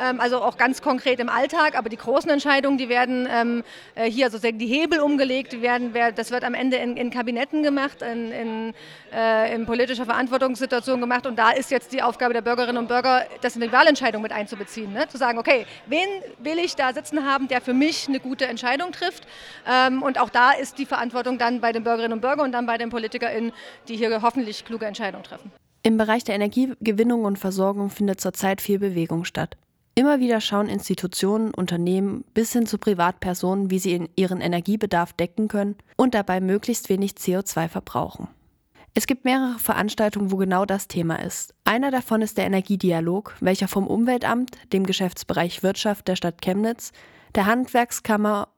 ähm, 0.00 0.20
also 0.20 0.42
auch 0.42 0.56
ganz 0.56 0.82
konkret 0.82 1.20
im 1.20 1.28
Alltag. 1.28 1.78
Aber 1.78 1.88
die 1.88 1.96
großen 1.96 2.30
Entscheidungen, 2.30 2.78
die 2.78 2.88
werden 2.88 3.28
ähm, 3.30 3.62
äh, 3.94 4.10
hier 4.10 4.30
sozusagen 4.30 4.58
die 4.58 4.66
Hebel 4.66 5.00
umgelegt, 5.00 5.52
die 5.52 5.62
werden, 5.62 5.92
das 6.16 6.30
wird 6.30 6.42
am 6.42 6.54
Ende 6.54 6.78
in, 6.78 6.96
in 6.96 7.10
Kabinetten 7.10 7.62
gemacht, 7.62 8.02
in, 8.02 8.32
in, 8.32 8.74
äh, 9.12 9.54
in 9.54 9.66
politischer 9.66 10.06
Verantwortungssituation 10.06 11.00
gemacht. 11.00 11.26
Und 11.26 11.38
da 11.38 11.50
ist 11.50 11.70
jetzt 11.70 11.92
die 11.92 12.02
Aufgabe 12.02 12.32
der 12.32 12.42
Bürgerinnen 12.42 12.78
und 12.78 12.88
Bürger, 12.88 13.26
das 13.42 13.54
in 13.54 13.60
die 13.60 13.70
Wahlentscheidung 13.70 14.22
mit 14.22 14.32
einzubeziehen. 14.32 14.92
Ne? 14.92 15.06
Zu 15.08 15.18
sagen, 15.18 15.38
okay, 15.38 15.66
wen 15.86 16.08
will 16.38 16.58
ich 16.58 16.74
da 16.74 16.94
sitzen 16.94 17.26
haben, 17.26 17.48
der 17.48 17.60
für 17.60 17.74
mich 17.74 18.08
eine 18.08 18.18
gute 18.18 18.46
Entscheidung 18.46 18.92
trifft. 18.92 19.24
Ähm, 19.70 20.02
und 20.02 20.18
auch 20.18 20.30
da 20.30 20.52
ist 20.52 20.78
die 20.78 20.86
Verantwortung 20.86 21.36
dann 21.36 21.60
bei 21.60 21.72
den 21.72 21.84
Bürgerinnen 21.84 22.14
und 22.14 22.20
Bürgern 22.20 22.46
und 22.46 22.52
dann 22.52 22.66
bei 22.66 22.77
den 22.78 22.90
PolitikerInnen, 22.90 23.52
die 23.88 23.96
hier 23.96 24.22
hoffentlich 24.22 24.64
kluge 24.64 24.86
Entscheidungen 24.86 25.24
treffen. 25.24 25.52
Im 25.82 25.96
Bereich 25.96 26.24
der 26.24 26.34
Energiegewinnung 26.34 27.24
und 27.24 27.38
Versorgung 27.38 27.90
findet 27.90 28.20
zurzeit 28.20 28.60
viel 28.60 28.78
Bewegung 28.78 29.24
statt. 29.24 29.56
Immer 29.94 30.20
wieder 30.20 30.40
schauen 30.40 30.68
Institutionen, 30.68 31.52
Unternehmen 31.52 32.24
bis 32.32 32.52
hin 32.52 32.66
zu 32.66 32.78
Privatpersonen, 32.78 33.70
wie 33.70 33.80
sie 33.80 34.08
ihren 34.14 34.40
Energiebedarf 34.40 35.12
decken 35.12 35.48
können 35.48 35.76
und 35.96 36.14
dabei 36.14 36.40
möglichst 36.40 36.88
wenig 36.88 37.12
CO2 37.12 37.68
verbrauchen. 37.68 38.28
Es 38.94 39.06
gibt 39.06 39.24
mehrere 39.24 39.58
Veranstaltungen, 39.58 40.32
wo 40.32 40.36
genau 40.36 40.64
das 40.64 40.88
Thema 40.88 41.16
ist. 41.16 41.54
Einer 41.64 41.90
davon 41.90 42.22
ist 42.22 42.38
der 42.38 42.46
Energiedialog, 42.46 43.34
welcher 43.40 43.68
vom 43.68 43.86
Umweltamt, 43.86 44.50
dem 44.72 44.86
Geschäftsbereich 44.86 45.62
Wirtschaft 45.62 46.08
der 46.08 46.16
Stadt 46.16 46.42
Chemnitz, 46.42 46.92
der 47.34 47.46
Handwerkskammer 47.46 48.48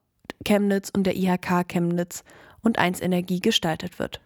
Chemnitz 0.44 0.90
und 0.94 1.04
der 1.04 1.16
IHK 1.16 1.68
Chemnitz 1.68 2.24
und 2.62 2.78
1 2.78 3.00
Energie 3.00 3.40
gestaltet 3.40 3.98
wird. 3.98 4.20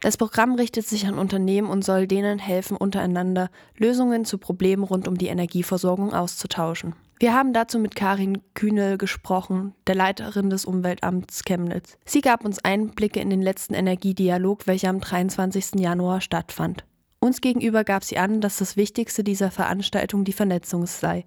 Das 0.00 0.16
Programm 0.16 0.54
richtet 0.54 0.86
sich 0.86 1.06
an 1.06 1.18
Unternehmen 1.18 1.70
und 1.70 1.84
soll 1.84 2.06
denen 2.06 2.38
helfen, 2.38 2.76
untereinander 2.76 3.50
Lösungen 3.78 4.24
zu 4.24 4.38
Problemen 4.38 4.82
rund 4.84 5.08
um 5.08 5.16
die 5.16 5.28
Energieversorgung 5.28 6.12
auszutauschen. 6.12 6.94
Wir 7.18 7.32
haben 7.32 7.52
dazu 7.54 7.78
mit 7.78 7.94
Karin 7.94 8.42
Kühnel 8.54 8.98
gesprochen, 8.98 9.72
der 9.86 9.94
Leiterin 9.94 10.50
des 10.50 10.66
Umweltamts 10.66 11.44
Chemnitz. 11.44 11.96
Sie 12.04 12.20
gab 12.20 12.44
uns 12.44 12.62
Einblicke 12.62 13.20
in 13.20 13.30
den 13.30 13.40
letzten 13.40 13.72
Energiedialog, 13.72 14.66
welcher 14.66 14.90
am 14.90 15.00
23. 15.00 15.80
Januar 15.80 16.20
stattfand. 16.20 16.84
Uns 17.20 17.40
gegenüber 17.40 17.84
gab 17.84 18.04
sie 18.04 18.18
an, 18.18 18.42
dass 18.42 18.58
das 18.58 18.76
Wichtigste 18.76 19.24
dieser 19.24 19.50
Veranstaltung 19.50 20.24
die 20.24 20.34
Vernetzung 20.34 20.84
sei. 20.84 21.24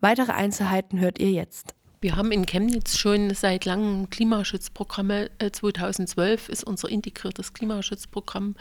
Weitere 0.00 0.32
Einzelheiten 0.32 1.00
hört 1.00 1.18
ihr 1.18 1.30
jetzt. 1.30 1.74
Wir 2.00 2.14
haben 2.14 2.30
in 2.30 2.46
Chemnitz 2.46 2.96
schon 2.96 3.34
seit 3.34 3.64
langem 3.64 4.08
Klimaschutzprogramme. 4.08 5.30
2012 5.50 6.48
äh, 6.48 6.52
ist 6.52 6.62
unser 6.62 6.88
integriertes 6.88 7.54
Klimaschutzprogramm 7.54 8.54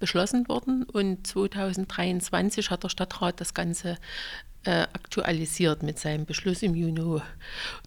beschlossen 0.00 0.48
worden 0.48 0.82
und 0.82 1.24
2023 1.24 2.70
hat 2.70 2.82
der 2.82 2.88
Stadtrat 2.88 3.40
das 3.40 3.54
Ganze 3.54 3.98
äh, 4.64 4.82
aktualisiert 4.92 5.82
mit 5.82 5.98
seinem 5.98 6.24
Beschluss 6.24 6.62
im 6.62 6.74
Juni. 6.74 6.92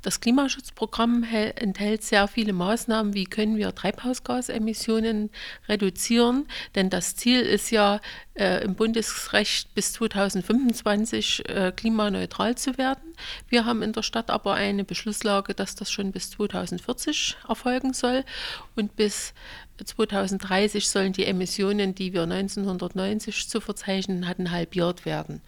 Das 0.02 0.20
Klimaschutzprogramm 0.20 1.24
enthält 1.24 2.04
sehr 2.04 2.28
viele 2.28 2.54
Maßnahmen, 2.54 3.14
wie 3.14 3.26
können 3.26 3.56
wir 3.58 3.74
Treibhausgasemissionen 3.74 5.30
reduzieren, 5.70 6.48
denn 6.76 6.90
das 6.90 7.16
Ziel 7.16 7.42
ist 7.42 7.70
ja 7.72 8.02
äh, 8.34 8.64
im 8.64 8.76
Bundesrecht 8.76 9.74
bis 9.74 9.94
2025 9.94 11.48
äh, 11.48 11.72
klimaneutral 11.76 12.56
zu 12.56 12.78
werden. 12.78 13.16
Wir 13.48 13.66
haben 13.66 13.82
in 13.82 13.94
der 13.94 14.04
Stadt 14.04 14.30
aber 14.30 14.56
eine 14.56 14.84
Beschlusslage, 14.84 15.54
dass 15.54 15.76
das 15.76 15.92
schon 15.92 16.12
bis 16.12 16.32
2040 16.32 17.38
erfolgen 17.48 17.94
soll 17.94 18.26
und 18.76 18.96
bis 18.96 19.34
2030 19.84 20.88
sollen 20.88 21.14
die 21.14 21.26
Emissionen, 21.26 21.96
die 21.96 22.14
wir 22.14 22.24
1990 22.24 23.50
zu 23.50 23.60
verzeichnen 23.60 24.28
hatten, 24.28 24.52
halbiert 24.52 25.06
werden. 25.06 25.42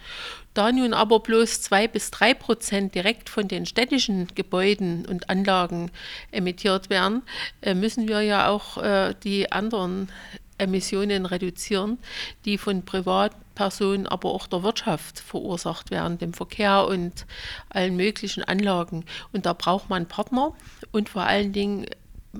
Da 0.53 0.71
nun 0.71 0.93
aber 0.93 1.19
bloß 1.19 1.61
zwei 1.61 1.87
bis 1.87 2.11
drei 2.11 2.33
Prozent 2.33 2.95
direkt 2.95 3.29
von 3.29 3.47
den 3.47 3.65
städtischen 3.65 4.27
Gebäuden 4.35 5.05
und 5.05 5.29
Anlagen 5.29 5.91
emittiert 6.31 6.89
werden, 6.89 7.21
äh, 7.61 7.73
müssen 7.73 8.07
wir 8.07 8.21
ja 8.21 8.49
auch 8.49 8.77
äh, 8.77 9.13
die 9.23 9.51
anderen 9.51 10.09
Emissionen 10.57 11.25
reduzieren, 11.25 11.99
die 12.45 12.57
von 12.57 12.83
Privatpersonen, 12.83 14.07
aber 14.07 14.31
auch 14.31 14.47
der 14.47 14.63
Wirtschaft 14.63 15.19
verursacht 15.19 15.91
werden, 15.91 16.17
dem 16.17 16.33
Verkehr 16.33 16.87
und 16.87 17.25
allen 17.69 17.95
möglichen 17.95 18.43
Anlagen. 18.43 19.05
Und 19.31 19.45
da 19.45 19.53
braucht 19.53 19.89
man 19.89 20.07
Partner 20.07 20.53
und 20.91 21.09
vor 21.09 21.23
allen 21.23 21.53
Dingen 21.53 21.85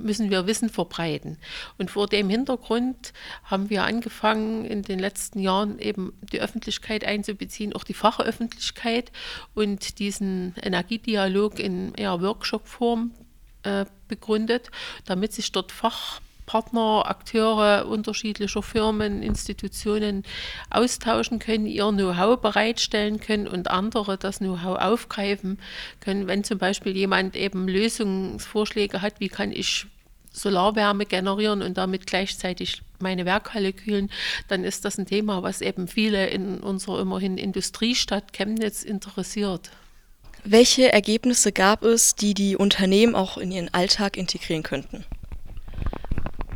müssen 0.03 0.29
wir 0.29 0.47
Wissen 0.47 0.69
verbreiten. 0.69 1.38
Und 1.77 1.91
vor 1.91 2.07
dem 2.07 2.29
Hintergrund 2.29 3.13
haben 3.43 3.69
wir 3.69 3.83
angefangen, 3.83 4.65
in 4.65 4.81
den 4.81 4.99
letzten 4.99 5.39
Jahren 5.39 5.79
eben 5.79 6.13
die 6.21 6.39
Öffentlichkeit 6.39 7.03
einzubeziehen, 7.03 7.73
auch 7.73 7.83
die 7.83 7.93
Fachöffentlichkeit 7.93 9.12
und 9.53 9.99
diesen 9.99 10.55
Energiedialog 10.62 11.60
in 11.60 11.93
eher 11.95 12.21
Workshop-Form 12.21 13.12
äh, 13.63 13.86
begründet, 14.07 14.71
damit 15.05 15.33
sich 15.33 15.51
dort 15.51 15.71
Fach 15.71 16.21
Partner, 16.47 17.03
Akteure 17.05 17.86
unterschiedlicher 17.88 18.63
Firmen, 18.63 19.21
Institutionen 19.21 20.23
austauschen 20.71 21.38
können, 21.38 21.67
ihr 21.67 21.88
Know-how 21.89 22.41
bereitstellen 22.41 23.19
können 23.19 23.47
und 23.47 23.69
andere 23.69 24.17
das 24.17 24.39
Know-how 24.39 24.79
aufgreifen 24.79 25.60
können. 25.99 26.25
Wenn 26.25 26.43
zum 26.43 26.57
Beispiel 26.57 26.97
jemand 26.97 27.36
eben 27.36 27.67
Lösungsvorschläge 27.67 29.03
hat, 29.03 29.19
wie 29.19 29.29
kann 29.29 29.51
ich 29.51 29.86
Solarwärme 30.31 31.05
generieren 31.05 31.62
und 31.62 31.77
damit 31.77 32.07
gleichzeitig 32.07 32.81
meine 32.99 33.25
Werkhalle 33.25 33.73
kühlen, 33.73 34.10
dann 34.47 34.63
ist 34.63 34.86
das 34.86 34.97
ein 34.97 35.05
Thema, 35.05 35.43
was 35.43 35.62
eben 35.62 35.88
viele 35.88 36.27
in 36.27 36.60
unserer 36.60 37.01
immerhin 37.01 37.38
Industriestadt 37.38 38.33
Chemnitz 38.33 38.83
interessiert. 38.83 39.71
Welche 40.43 40.93
Ergebnisse 40.93 41.51
gab 41.51 41.83
es, 41.83 42.15
die 42.15 42.33
die 42.33 42.55
Unternehmen 42.55 43.15
auch 43.15 43.38
in 43.38 43.51
ihren 43.51 43.73
Alltag 43.73 44.15
integrieren 44.15 44.63
könnten? 44.63 45.03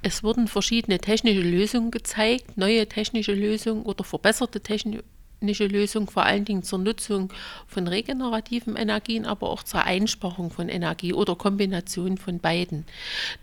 Es 0.04 0.24
wurden 0.24 0.48
verschiedene 0.48 1.00
technische 1.00 1.42
Lösungen 1.42 1.92
gezeigt, 1.92 2.58
neue 2.58 2.88
technische 2.88 3.34
Lösungen 3.34 3.84
oder 3.84 4.04
verbesserte 4.04 4.60
technische 4.62 5.68
Lösungen, 5.68 6.08
vor 6.08 6.24
allen 6.24 6.46
Dingen 6.46 6.64
zur 6.64 6.80
Nutzung 6.80 7.32
von 7.68 7.88
regenerativen 7.88 8.76
Energien, 8.76 9.26
aber 9.26 9.50
auch 9.50 9.64
zur 9.64 9.84
Einsparung 9.84 10.50
von 10.50 10.70
Energie 10.70 11.14
oder 11.14 11.36
Kombination 11.36 12.18
von 12.18 12.40
beiden. 12.40 12.86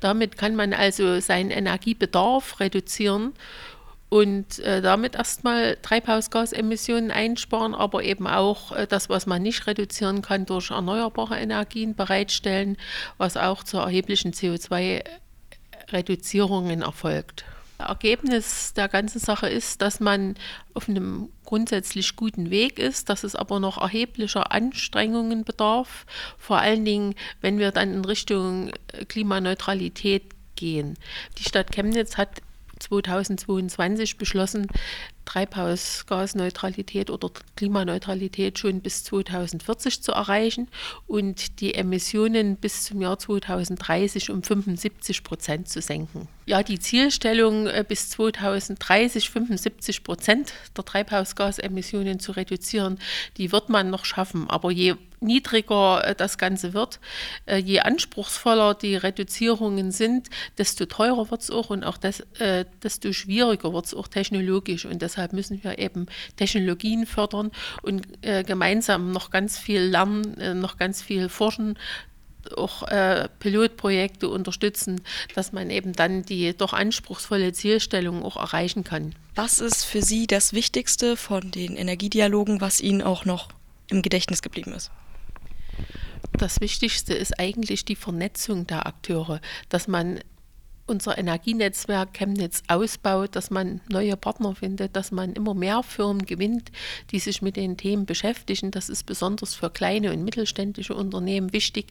Damit 0.01 0.37
kann 0.37 0.57
man 0.57 0.73
also 0.73 1.21
seinen 1.21 1.51
Energiebedarf 1.51 2.59
reduzieren 2.59 3.35
und 4.09 4.59
äh, 4.61 4.81
damit 4.81 5.15
erstmal 5.15 5.77
Treibhausgasemissionen 5.83 7.11
einsparen, 7.13 7.75
aber 7.75 8.03
eben 8.03 8.27
auch 8.27 8.73
äh, 8.73 8.87
das, 8.89 9.09
was 9.09 9.27
man 9.27 9.43
nicht 9.43 9.67
reduzieren 9.67 10.23
kann, 10.23 10.47
durch 10.47 10.71
erneuerbare 10.71 11.39
Energien 11.39 11.95
bereitstellen, 11.95 12.79
was 13.19 13.37
auch 13.37 13.63
zur 13.63 13.83
erheblichen 13.83 14.33
CO2 14.33 15.05
Reduzierungen 15.93 16.83
erfolgt. 16.83 17.45
Ergebnis 17.79 18.75
der 18.75 18.89
ganzen 18.89 19.21
Sache 19.21 19.49
ist, 19.49 19.83
dass 19.83 20.01
man 20.01 20.35
auf 20.75 20.89
einem 20.89 21.29
grundsätzlich 21.45 22.17
guten 22.17 22.51
Weg 22.51 22.79
ist, 22.79 23.09
dass 23.09 23.23
es 23.25 23.37
aber 23.37 23.61
noch 23.61 23.79
erheblicher 23.81 24.53
Anstrengungen 24.53 25.45
bedarf, 25.45 26.05
vor 26.39 26.59
allen 26.59 26.85
Dingen, 26.85 27.15
wenn 27.41 27.59
wir 27.59 27.71
dann 27.71 27.95
in 27.95 28.05
Richtung 28.05 28.73
Klimaneutralität 29.07 30.25
gehen. 30.57 30.97
Die 31.39 31.45
Stadt 31.45 31.71
Chemnitz 31.71 32.17
hat 32.17 32.43
2022 32.79 34.19
beschlossen, 34.19 34.67
Treibhausgasneutralität 35.25 37.11
oder 37.11 37.31
Klimaneutralität 37.57 38.59
schon 38.59 38.81
bis 38.81 39.05
2040 39.05 40.03
zu 40.03 40.13
erreichen 40.13 40.69
und 41.07 41.61
die 41.61 41.75
Emissionen 41.75 42.57
bis 42.57 42.85
zum 42.85 43.03
Jahr 43.03 43.19
2030 43.19 44.31
um 44.31 44.43
75 44.43 45.23
Prozent 45.23 45.69
zu 45.69 45.83
senken. 45.83 46.29
Ja, 46.47 46.63
die 46.63 46.79
Zielstellung 46.79 47.67
äh, 47.67 47.85
bis 47.87 48.09
2030 48.11 49.29
75 49.29 50.03
Prozent 50.03 50.55
der 50.77 50.85
Treibhausgasemissionen 50.85 52.21
zu 52.21 52.33
reduzieren, 52.33 52.99
die 53.37 53.53
wird 53.53 53.69
man 53.69 53.91
noch 53.91 54.07
schaffen. 54.07 54.49
Aber 54.49 54.71
je 54.71 54.95
niedriger 55.21 56.05
äh, 56.05 56.15
das 56.15 56.39
Ganze 56.39 56.75
wird, 56.75 57.01
äh, 57.47 57.57
je 57.57 57.81
anspruchsvoller 57.81 58.75
die 58.75 58.97
Reduzierungen 58.97 59.91
sind, 59.91 60.29
desto 60.57 60.87
teurer 60.87 61.31
wird 61.31 61.43
es 61.43 61.51
auch 61.51 61.71
und 61.71 61.85
auch 61.85 61.99
das, 61.99 62.23
desto 62.83 63.13
schwieriger 63.13 63.73
wird 63.73 63.87
es 63.87 63.95
auch 63.95 64.09
technologisch. 64.09 64.85
Und 64.85 65.03
deshalb 65.03 65.33
müssen 65.33 65.63
wir 65.63 65.79
eben 65.79 66.07
Technologien 66.37 67.07
fördern 67.07 67.51
und 67.83 68.07
äh, 68.23 68.45
gemeinsam 68.45 69.13
noch 69.13 69.31
ganz 69.31 69.59
viel 69.59 69.81
lernen, 69.81 70.39
äh, 70.39 70.55
noch 70.55 70.77
ganz 70.77 71.03
viel 71.03 71.29
forschen, 71.29 71.79
auch 72.57 72.83
äh, 72.89 73.29
Pilotprojekte 73.41 74.29
unterstützen, 74.29 75.03
dass 75.35 75.53
man 75.53 75.71
eben 75.71 75.93
dann 75.93 76.23
die 76.23 76.57
doch 76.57 76.73
anspruchsvolle 76.73 77.53
Zielstellung 77.53 78.23
auch 78.23 78.37
erreichen 78.37 78.85
kann. 78.85 79.15
Was 79.35 79.59
ist 79.59 79.85
für 79.85 80.03
Sie 80.03 80.27
das 80.27 80.53
Wichtigste 80.53 81.17
von 81.17 81.51
den 81.51 81.77
Energiedialogen, 81.77 82.61
was 82.61 82.81
Ihnen 82.81 83.03
auch 83.03 83.25
noch 83.25 83.49
im 83.89 84.03
Gedächtnis 84.03 84.41
geblieben 84.41 84.73
ist? 84.73 84.91
Das 86.39 86.61
Wichtigste 86.61 87.15
ist 87.15 87.41
eigentlich 87.41 87.85
die 87.85 87.97
Vernetzung 87.97 88.67
der 88.69 88.87
Akteure, 88.87 89.41
dass 89.69 89.89
man 89.89 90.21
unser 90.89 91.19
Energienetzwerk 91.19 92.15
Chemnitz 92.15 92.63
ausbaut, 92.69 93.37
dass 93.37 93.51
man 93.51 93.81
neue 93.89 94.17
Partner 94.17 94.55
findet, 94.55 94.97
dass 94.97 95.13
man 95.13 95.35
immer 95.35 95.55
mehr 95.55 95.83
Firmen 95.83 96.25
gewinnt, 96.25 96.73
die 97.11 97.19
sich 97.19 97.43
mit 97.43 97.57
den 97.57 97.77
Themen 97.77 98.07
beschäftigen. 98.07 98.71
Das 98.71 98.89
ist 98.89 99.05
besonders 99.05 99.55
für 99.55 99.71
kleine 99.71 100.13
und 100.13 100.25
mittelständische 100.25 100.95
Unternehmen 100.95 101.53
wichtig, 101.53 101.87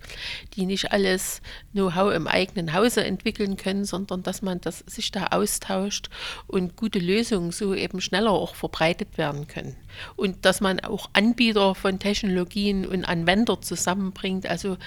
die 0.55 0.65
nicht 0.65 0.91
alles 0.91 1.41
Know-how 1.73 2.13
im 2.13 2.27
eigenen 2.27 2.73
Hause 2.73 3.03
entwickeln 3.03 3.57
können, 3.57 3.86
sondern 3.86 4.23
dass 4.23 4.41
man 4.41 4.60
das, 4.62 4.79
sich 4.88 5.12
da 5.12 5.27
austauscht 5.27 6.10
und 6.47 6.75
gute 6.75 6.99
Lösungen 6.99 7.51
so 7.51 7.73
eben 7.73 8.01
schneller 8.01 8.31
auch 8.31 8.55
verbreitet 8.55 9.17
werden 9.17 9.47
können. 9.47 9.75
Und 10.15 10.45
dass 10.45 10.62
man 10.62 10.79
auch 10.79 11.10
Anbieter 11.13 11.75
von 11.75 11.99
Technologien 11.99 12.86
und 12.86 13.05
Anwender 13.05 13.62
zusammenbringt, 13.62 14.47
also 14.47 14.77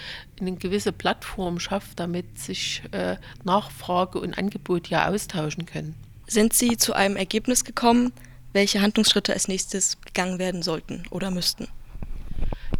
eine 0.40 0.56
gewisse 0.56 0.92
Plattform 0.92 1.58
schafft, 1.58 2.00
damit 2.00 2.38
sich 2.38 2.82
äh, 2.92 3.16
Nachfrage 3.44 4.20
und 4.20 4.36
Angebot 4.36 4.88
ja 4.88 5.08
austauschen 5.08 5.66
können. 5.66 5.94
Sind 6.26 6.52
Sie 6.52 6.76
zu 6.76 6.92
einem 6.92 7.16
Ergebnis 7.16 7.64
gekommen, 7.64 8.12
welche 8.52 8.80
Handlungsschritte 8.80 9.32
als 9.32 9.48
nächstes 9.48 10.00
gegangen 10.00 10.38
werden 10.38 10.62
sollten 10.62 11.04
oder 11.10 11.30
müssten? 11.30 11.68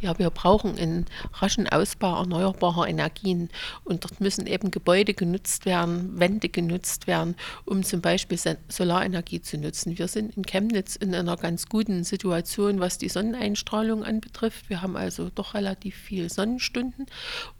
Ja, 0.00 0.18
wir 0.18 0.30
brauchen 0.30 0.78
einen 0.78 1.04
raschen 1.34 1.68
Ausbau 1.68 2.20
erneuerbarer 2.20 2.88
Energien 2.88 3.50
und 3.84 4.04
dort 4.04 4.18
müssen 4.20 4.46
eben 4.46 4.70
Gebäude 4.70 5.12
genutzt 5.12 5.66
werden, 5.66 6.18
Wände 6.18 6.48
genutzt 6.48 7.06
werden, 7.06 7.36
um 7.66 7.82
zum 7.82 8.00
Beispiel 8.00 8.38
Solarenergie 8.68 9.42
zu 9.42 9.58
nutzen. 9.58 9.98
Wir 9.98 10.08
sind 10.08 10.36
in 10.38 10.44
Chemnitz 10.44 10.96
in 10.96 11.14
einer 11.14 11.36
ganz 11.36 11.66
guten 11.66 12.04
Situation, 12.04 12.80
was 12.80 12.96
die 12.96 13.10
Sonneneinstrahlung 13.10 14.02
anbetrifft. 14.02 14.70
Wir 14.70 14.80
haben 14.80 14.96
also 14.96 15.30
doch 15.34 15.52
relativ 15.52 15.96
viel 15.96 16.30
Sonnenstunden 16.30 17.04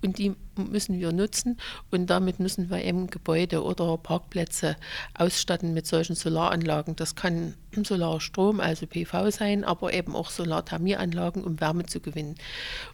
und 0.00 0.16
die 0.16 0.35
müssen 0.57 0.98
wir 0.98 1.12
nutzen 1.12 1.59
und 1.90 2.09
damit 2.09 2.40
müssen 2.40 2.70
wir 2.70 2.83
eben 2.83 3.09
Gebäude 3.09 3.62
oder 3.62 3.96
Parkplätze 3.96 4.76
ausstatten 5.14 5.74
mit 5.74 5.87
solchen 5.87 6.14
Solaranlagen. 6.14 6.96
Das 6.96 7.14
kann 7.14 7.55
Solarstrom, 7.72 8.61
also 8.61 8.87
PV 8.87 9.31
sein, 9.31 9.64
aber 9.64 9.92
eben 9.92 10.16
auch 10.16 10.31
Solarthermieanlagen, 10.31 11.44
um 11.44 11.61
Wärme 11.61 11.87
zu 11.87 12.00
gewinnen. 12.00 12.29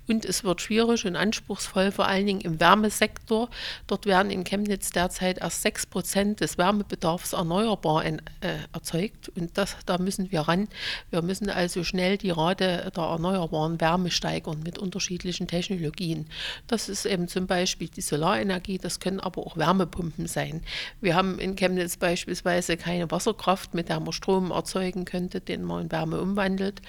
Und 0.08 0.24
es 0.24 0.44
wird 0.44 0.60
schwierig 0.60 1.04
und 1.04 1.16
anspruchsvoll, 1.16 1.90
vor 1.90 2.06
allen 2.06 2.26
Dingen 2.26 2.40
im 2.40 2.60
Wärmesektor. 2.60 3.48
Dort 3.86 4.06
werden 4.06 4.30
in 4.30 4.44
Chemnitz 4.44 4.90
derzeit 4.90 5.38
erst 5.38 5.62
6 5.62 5.86
Prozent 5.86 6.40
des 6.40 6.58
Wärmebedarfs 6.58 7.32
erneuerbar 7.32 8.04
in, 8.04 8.18
äh, 8.40 8.58
erzeugt. 8.72 9.28
Und 9.30 9.58
das, 9.58 9.76
da 9.84 9.98
müssen 9.98 10.30
wir 10.30 10.42
ran. 10.42 10.68
Wir 11.10 11.22
müssen 11.22 11.50
also 11.50 11.82
schnell 11.82 12.18
die 12.18 12.30
Rate 12.30 12.92
der 12.94 13.02
erneuerbaren 13.02 13.80
Wärme 13.80 14.10
steigern 14.10 14.62
mit 14.62 14.78
unterschiedlichen 14.78 15.48
Technologien. 15.48 16.26
Das 16.66 16.88
ist 16.88 17.04
eben 17.04 17.26
zum 17.26 17.46
Beispiel 17.46 17.88
die 17.88 18.00
Solarenergie, 18.00 18.78
das 18.78 19.00
können 19.00 19.20
aber 19.20 19.44
auch 19.44 19.56
Wärmepumpen 19.56 20.26
sein. 20.26 20.62
Wir 21.00 21.14
haben 21.14 21.38
in 21.38 21.56
Chemnitz 21.56 21.96
beispielsweise 21.96 22.76
keine 22.76 23.10
Wasserkraft, 23.10 23.74
mit 23.74 23.88
der 23.88 24.00
man 24.00 24.12
Strom 24.12 24.50
erzeugen 24.50 25.04
könnte, 25.04 25.40
den 25.40 25.62
man 25.64 25.84
in 25.84 25.92
Wärme 25.92 26.20
umwandelt. 26.20 26.82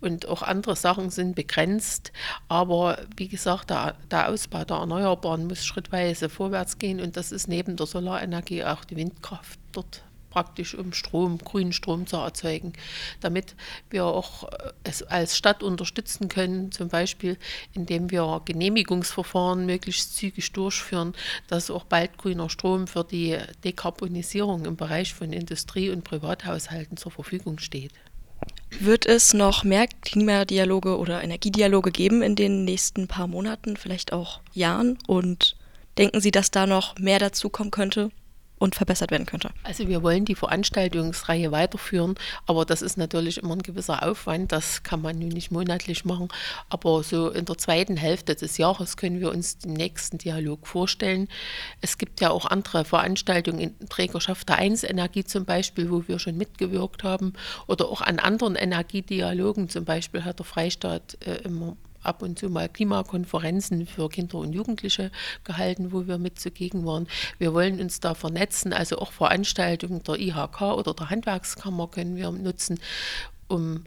Und 0.00 0.28
auch 0.28 0.42
andere 0.42 0.76
Sachen 0.76 1.10
sind 1.10 1.34
begrenzt. 1.34 1.87
Aber 2.48 2.98
wie 3.16 3.28
gesagt, 3.28 3.70
der, 3.70 3.96
der 4.10 4.28
Ausbau 4.28 4.64
der 4.64 4.78
Erneuerbaren 4.78 5.46
muss 5.46 5.64
schrittweise 5.64 6.28
vorwärts 6.28 6.78
gehen 6.78 7.00
und 7.00 7.16
das 7.16 7.32
ist 7.32 7.48
neben 7.48 7.76
der 7.76 7.86
Solarenergie 7.86 8.64
auch 8.64 8.84
die 8.84 8.96
Windkraft 8.96 9.58
dort 9.72 10.02
praktisch 10.30 10.74
um 10.74 10.92
Strom, 10.92 11.38
grünen 11.38 11.72
Strom 11.72 12.06
zu 12.06 12.16
erzeugen, 12.16 12.72
damit 13.20 13.54
wir 13.90 14.04
auch 14.04 14.44
äh, 14.44 14.72
es 14.84 15.02
als 15.02 15.36
Stadt 15.36 15.62
unterstützen 15.62 16.28
können, 16.28 16.70
zum 16.72 16.88
Beispiel 16.88 17.38
indem 17.72 18.10
wir 18.10 18.42
Genehmigungsverfahren 18.44 19.66
möglichst 19.66 20.16
zügig 20.16 20.52
durchführen, 20.52 21.14
dass 21.48 21.70
auch 21.70 21.84
bald 21.84 22.18
grüner 22.18 22.50
Strom 22.50 22.86
für 22.86 23.04
die 23.04 23.36
Dekarbonisierung 23.64 24.64
im 24.64 24.76
Bereich 24.76 25.14
von 25.14 25.32
Industrie 25.32 25.90
und 25.90 26.04
Privathaushalten 26.04 26.96
zur 26.96 27.12
Verfügung 27.12 27.58
steht. 27.58 27.92
Wird 28.80 29.06
es 29.06 29.34
noch 29.34 29.64
mehr 29.64 29.88
Klimadialoge 30.02 30.98
oder 30.98 31.22
Energiedialoge 31.22 31.90
geben 31.90 32.22
in 32.22 32.36
den 32.36 32.64
nächsten 32.64 33.08
paar 33.08 33.26
Monaten, 33.26 33.76
vielleicht 33.76 34.12
auch 34.12 34.40
Jahren? 34.52 34.98
Und 35.06 35.56
denken 35.96 36.20
Sie, 36.20 36.30
dass 36.30 36.50
da 36.50 36.66
noch 36.66 36.98
mehr 36.98 37.18
dazu 37.18 37.48
kommen 37.48 37.70
könnte? 37.70 38.10
Und 38.58 38.74
verbessert 38.74 39.10
werden 39.10 39.26
könnte? 39.26 39.50
Also 39.62 39.88
wir 39.88 40.02
wollen 40.02 40.24
die 40.24 40.34
Veranstaltungsreihe 40.34 41.52
weiterführen, 41.52 42.14
aber 42.46 42.64
das 42.64 42.82
ist 42.82 42.96
natürlich 42.96 43.38
immer 43.38 43.54
ein 43.54 43.62
gewisser 43.62 44.02
Aufwand. 44.02 44.52
Das 44.52 44.82
kann 44.82 45.02
man 45.02 45.18
nun 45.18 45.28
nicht 45.28 45.50
monatlich 45.50 46.04
machen. 46.04 46.28
Aber 46.68 47.02
so 47.02 47.30
in 47.30 47.44
der 47.44 47.58
zweiten 47.58 47.96
Hälfte 47.96 48.34
des 48.34 48.58
Jahres 48.58 48.96
können 48.96 49.20
wir 49.20 49.30
uns 49.30 49.58
den 49.58 49.74
nächsten 49.74 50.18
Dialog 50.18 50.66
vorstellen. 50.66 51.28
Es 51.80 51.98
gibt 51.98 52.20
ja 52.20 52.30
auch 52.30 52.46
andere 52.46 52.84
Veranstaltungen 52.84 53.60
in 53.60 53.88
Trägerschaft 53.88 54.48
der 54.48 54.56
1 54.56 54.84
Energie 54.84 55.24
zum 55.24 55.44
Beispiel, 55.44 55.90
wo 55.90 56.06
wir 56.06 56.18
schon 56.18 56.36
mitgewirkt 56.36 57.04
haben. 57.04 57.32
Oder 57.66 57.88
auch 57.88 58.00
an 58.00 58.18
anderen 58.18 58.56
Energiedialogen. 58.56 59.68
Zum 59.68 59.84
Beispiel 59.84 60.24
hat 60.24 60.38
der 60.38 60.46
Freistaat 60.46 61.18
äh, 61.26 61.42
immer 61.44 61.76
ab 62.02 62.22
und 62.22 62.38
zu 62.38 62.48
mal 62.48 62.68
Klimakonferenzen 62.68 63.86
für 63.86 64.08
Kinder 64.08 64.38
und 64.38 64.52
Jugendliche 64.52 65.10
gehalten, 65.44 65.92
wo 65.92 66.06
wir 66.06 66.18
mit 66.18 66.38
zugegen 66.38 66.86
waren. 66.86 67.08
Wir 67.38 67.54
wollen 67.54 67.80
uns 67.80 68.00
da 68.00 68.14
vernetzen, 68.14 68.72
also 68.72 68.98
auch 68.98 69.12
Veranstaltungen 69.12 70.02
der 70.02 70.18
IHK 70.18 70.62
oder 70.62 70.94
der 70.94 71.10
Handwerkskammer 71.10 71.88
können 71.88 72.16
wir 72.16 72.30
nutzen, 72.30 72.80
um 73.48 73.84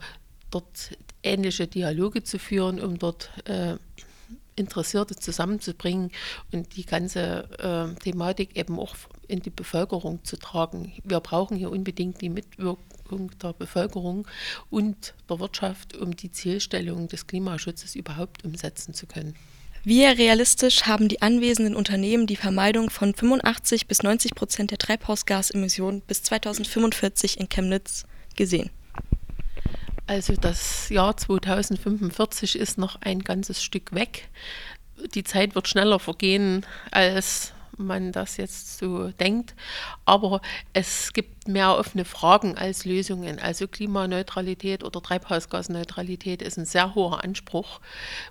dort 0.49 0.91
ähnliche 1.23 1.67
Dialoge 1.67 2.23
zu 2.23 2.39
führen, 2.39 2.79
um 2.79 2.99
dort 2.99 3.29
äh, 3.45 3.77
Interessierte 4.55 5.15
zusammenzubringen 5.15 6.11
und 6.51 6.75
die 6.75 6.85
ganze 6.85 7.47
äh, 7.57 7.99
Thematik 8.01 8.57
eben 8.57 8.79
auch 8.79 8.95
in 9.27 9.39
die 9.39 9.49
Bevölkerung 9.49 10.23
zu 10.23 10.37
tragen. 10.37 10.91
Wir 11.03 11.21
brauchen 11.21 11.55
hier 11.55 11.71
unbedingt 11.71 12.21
die 12.21 12.29
Mitwirkung 12.29 12.83
Punkt 13.11 13.43
der 13.43 13.51
Bevölkerung 13.51 14.25
und 14.69 15.13
der 15.29 15.41
Wirtschaft, 15.41 15.97
um 15.97 16.15
die 16.15 16.31
Zielstellungen 16.31 17.09
des 17.09 17.27
Klimaschutzes 17.27 17.93
überhaupt 17.93 18.45
umsetzen 18.45 18.93
zu 18.93 19.05
können. 19.05 19.35
Wie 19.83 20.05
realistisch 20.05 20.83
haben 20.83 21.09
die 21.09 21.21
anwesenden 21.21 21.75
Unternehmen 21.75 22.25
die 22.25 22.37
Vermeidung 22.37 22.89
von 22.89 23.13
85 23.13 23.87
bis 23.87 24.01
90 24.01 24.33
Prozent 24.33 24.71
der 24.71 24.77
Treibhausgasemissionen 24.77 25.99
bis 25.99 26.23
2045 26.23 27.37
in 27.37 27.49
Chemnitz 27.49 28.05
gesehen? 28.37 28.69
Also 30.07 30.35
das 30.35 30.87
Jahr 30.87 31.17
2045 31.17 32.57
ist 32.57 32.77
noch 32.77 33.01
ein 33.01 33.19
ganzes 33.19 33.61
Stück 33.61 33.93
weg. 33.93 34.29
Die 35.15 35.25
Zeit 35.25 35.53
wird 35.53 35.67
schneller 35.67 35.99
vergehen, 35.99 36.65
als 36.91 37.51
man 37.77 38.11
das 38.11 38.37
jetzt 38.37 38.77
so 38.77 39.09
denkt. 39.11 39.55
Aber 40.05 40.41
es 40.73 41.13
gibt 41.13 41.47
mehr 41.47 41.77
offene 41.77 42.05
Fragen 42.05 42.57
als 42.57 42.85
Lösungen. 42.85 43.39
Also 43.39 43.67
Klimaneutralität 43.67 44.83
oder 44.83 45.01
Treibhausgasneutralität 45.01 46.41
ist 46.41 46.57
ein 46.57 46.65
sehr 46.65 46.95
hoher 46.95 47.23
Anspruch, 47.23 47.81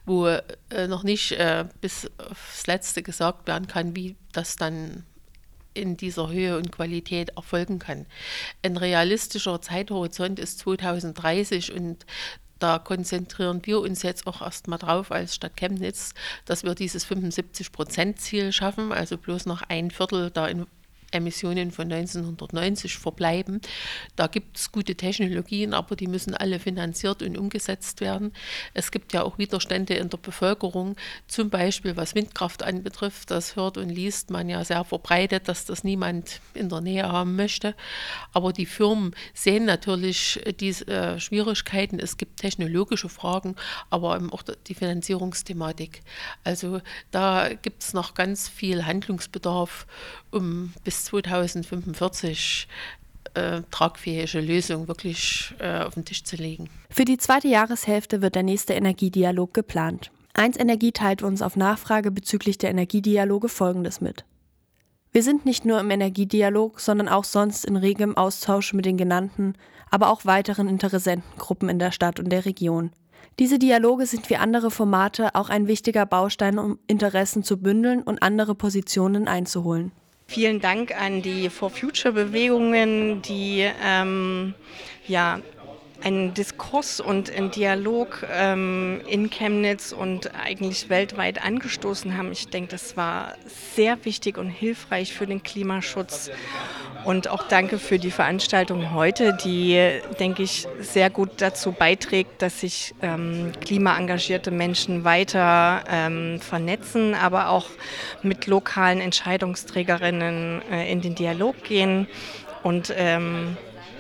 wo 0.07 0.27
äh, 0.27 0.87
noch 0.89 1.03
nicht 1.03 1.33
äh, 1.33 1.65
bis 1.81 2.11
aufs 2.19 2.67
Letzte 2.67 3.03
gesagt 3.03 3.47
werden 3.47 3.67
kann, 3.67 3.97
wie 3.97 4.17
das 4.33 4.57
dann 4.57 5.05
in 5.75 5.97
dieser 5.97 6.31
Höhe 6.31 6.57
und 6.57 6.73
Qualität 6.73 7.31
erfolgen 7.37 7.79
kann. 7.79 8.07
Ein 8.63 8.77
realistischer 8.77 9.63
Zeithorizont 9.63 10.39
ist 10.39 10.59
2030 10.61 11.73
und 11.73 12.05
da 12.61 12.79
konzentrieren 12.79 13.61
wir 13.65 13.81
uns 13.81 14.03
jetzt 14.03 14.27
auch 14.27 14.43
erstmal 14.43 14.79
drauf 14.79 15.11
als 15.11 15.35
Stadt 15.35 15.57
Chemnitz, 15.57 16.15
dass 16.45 16.63
wir 16.63 16.75
dieses 16.75 17.07
75-Prozent-Ziel 17.07 18.53
schaffen, 18.53 18.93
also 18.93 19.17
bloß 19.17 19.47
noch 19.47 19.63
ein 19.63 19.91
Viertel 19.91 20.31
da 20.31 20.47
in 20.47 20.67
Emissionen 21.11 21.71
von 21.71 21.93
1990 21.93 22.97
verbleiben. 22.97 23.61
Da 24.17 24.27
gibt 24.27 24.59
es 24.59 24.73
gute 24.73 24.95
Technologien, 24.95 25.75
aber 25.75 25.97
die 25.97 26.07
müssen 26.07 26.35
alle 26.35 26.59
finanziert 26.59 27.23
und 27.23 27.37
umgesetzt 27.37 28.01
werden. 28.01 28.33
Es 28.75 28.91
gibt 28.91 29.13
ja 29.13 29.23
auch 29.23 29.39
Widerstände 29.39 29.95
in 29.95 30.09
der 30.09 30.19
Bevölkerung, 30.19 30.97
zum 31.27 31.51
Beispiel 31.51 31.97
was 31.97 32.15
Windkraft 32.15 32.63
anbetrifft. 32.63 33.31
Das 33.31 33.57
hört 33.57 33.77
und 33.77 33.89
liest 33.91 34.31
man 34.31 34.49
ja 34.49 34.65
sehr 34.65 34.85
verbreitet, 34.85 35.49
dass 35.49 35.65
das 35.65 35.85
niemand 35.85 36.41
in 36.55 36.69
der 36.69 36.81
Nähe 36.81 37.11
haben 37.11 37.37
möchte. 37.37 37.75
Aber 38.33 38.53
die 38.53 38.67
Firmen 38.67 39.15
sehen 39.35 39.65
natürlich 39.65 40.41
diese 40.61 40.87
äh, 40.87 41.21
Schwierigkeiten. 41.21 41.99
Es 41.99 42.17
gibt 42.17 42.41
technologische 42.41 43.09
Fragen, 43.09 43.57
aber 43.91 44.21
auch 44.31 44.43
die 44.67 44.75
Finanzierungsthematik. 44.75 46.03
Also 46.45 46.81
da 47.11 47.51
gibt 47.63 47.83
es 47.83 47.95
noch 47.95 48.15
ganz 48.15 48.49
viel 48.49 48.87
Handlungsbedarf, 48.87 49.87
um 50.31 50.73
bis 50.85 51.00
2045 51.05 52.69
äh, 53.35 53.63
tragfähige 53.71 54.41
Lösung 54.41 54.89
wirklich 54.89 55.55
äh, 55.59 55.83
auf 55.83 55.95
den 55.95 56.05
Tisch 56.05 56.25
zu 56.25 56.37
legen. 56.37 56.69
Für 56.91 57.05
die 57.05 57.19
zweite 57.19 57.49
Jahreshälfte 57.49 58.23
wird 58.23 58.35
der 58.35 58.43
nächste 58.43 58.75
Energiedialog 58.75 59.55
geplant. 59.55 60.11
Eins 60.35 60.57
Energie 60.57 60.93
teilt 60.93 61.23
uns 61.23 61.43
auf 61.43 61.57
Nachfrage 61.57 62.11
bezüglich 62.11 62.59
der 62.59 62.71
Energiedialoge 62.71 63.49
Folgendes 63.49 64.01
mit. 64.01 64.25
Wir 65.13 65.23
sind 65.23 65.45
nicht 65.45 65.65
nur 65.65 65.81
im 65.81 65.91
Energiedialog, 65.91 66.81
sondern 66.81 67.09
auch 67.09 67.25
sonst 67.25 67.65
in 67.65 67.77
regem 67.77 68.17
Austausch 68.17 68.73
mit 68.73 68.87
den 68.87 68.97
genannten, 68.97 69.55
aber 69.91 70.09
auch 70.09 70.25
weiteren 70.25 70.69
Interessentengruppen 70.69 71.69
in 71.69 71.81
der 71.81 71.91
Stadt 71.91 72.21
und 72.21 72.31
der 72.31 72.45
Region. 72.45 72.93
Diese 73.41 73.59
Dialoge 73.59 74.07
sind 74.07 74.31
wie 74.31 74.37
andere 74.37 74.71
Formate 74.71 75.35
auch 75.35 75.49
ein 75.49 75.67
wichtiger 75.67 76.07
Baustein, 76.07 76.59
um 76.59 76.79
Interessen 76.87 77.43
zu 77.43 77.57
bündeln 77.57 78.03
und 78.03 78.23
andere 78.23 78.55
Positionen 78.55 79.29
einzuholen. 79.29 79.93
Vielen 80.31 80.61
Dank 80.61 80.97
an 80.97 81.23
die 81.23 81.51
For 81.51 81.71
Future 81.71 82.15
Bewegungen, 82.15 83.21
die 83.21 83.69
ähm, 83.85 84.55
ja 85.09 85.41
einen 86.03 86.35
Diskurs 86.35 87.01
und 87.01 87.31
einen 87.31 87.51
Dialog 87.51 88.27
ähm, 88.33 89.01
in 89.07 89.31
Chemnitz 89.31 89.93
und 89.93 90.35
eigentlich 90.35 90.89
weltweit 90.89 91.45
angestoßen 91.45 92.17
haben. 92.17 92.33
Ich 92.33 92.49
denke, 92.49 92.71
das 92.71 92.97
war 92.97 93.35
sehr 93.75 94.05
wichtig 94.05 94.39
und 94.39 94.49
hilfreich 94.49 95.13
für 95.13 95.27
den 95.27 95.43
Klimaschutz. 95.43 96.31
Und 97.05 97.29
auch 97.29 97.49
danke 97.49 97.79
für 97.79 97.99
die 97.99 98.11
Veranstaltung 98.11 98.93
heute, 98.93 99.35
die, 99.43 100.01
denke 100.19 100.43
ich, 100.43 100.69
sehr 100.81 101.09
gut 101.09 101.31
dazu 101.39 101.73
beiträgt, 101.73 102.43
dass 102.43 102.61
sich 102.61 102.95
ähm, 103.01 103.53
klimaengagierte 103.61 104.51
Menschen 104.51 105.05
weiter 105.05 105.83
ähm, 105.89 106.41
vernetzen, 106.41 107.15
aber 107.15 107.49
auch 107.49 107.67
mit 108.23 108.47
lokalen 108.47 109.01
Entscheidungsträgerinnen 109.01 110.63
äh, 110.71 110.93
in 110.93 111.01
den 111.01 111.15
Dialog 111.15 111.63
gehen. 111.65 112.07
Und 112.63 112.93
ähm, 112.95 113.57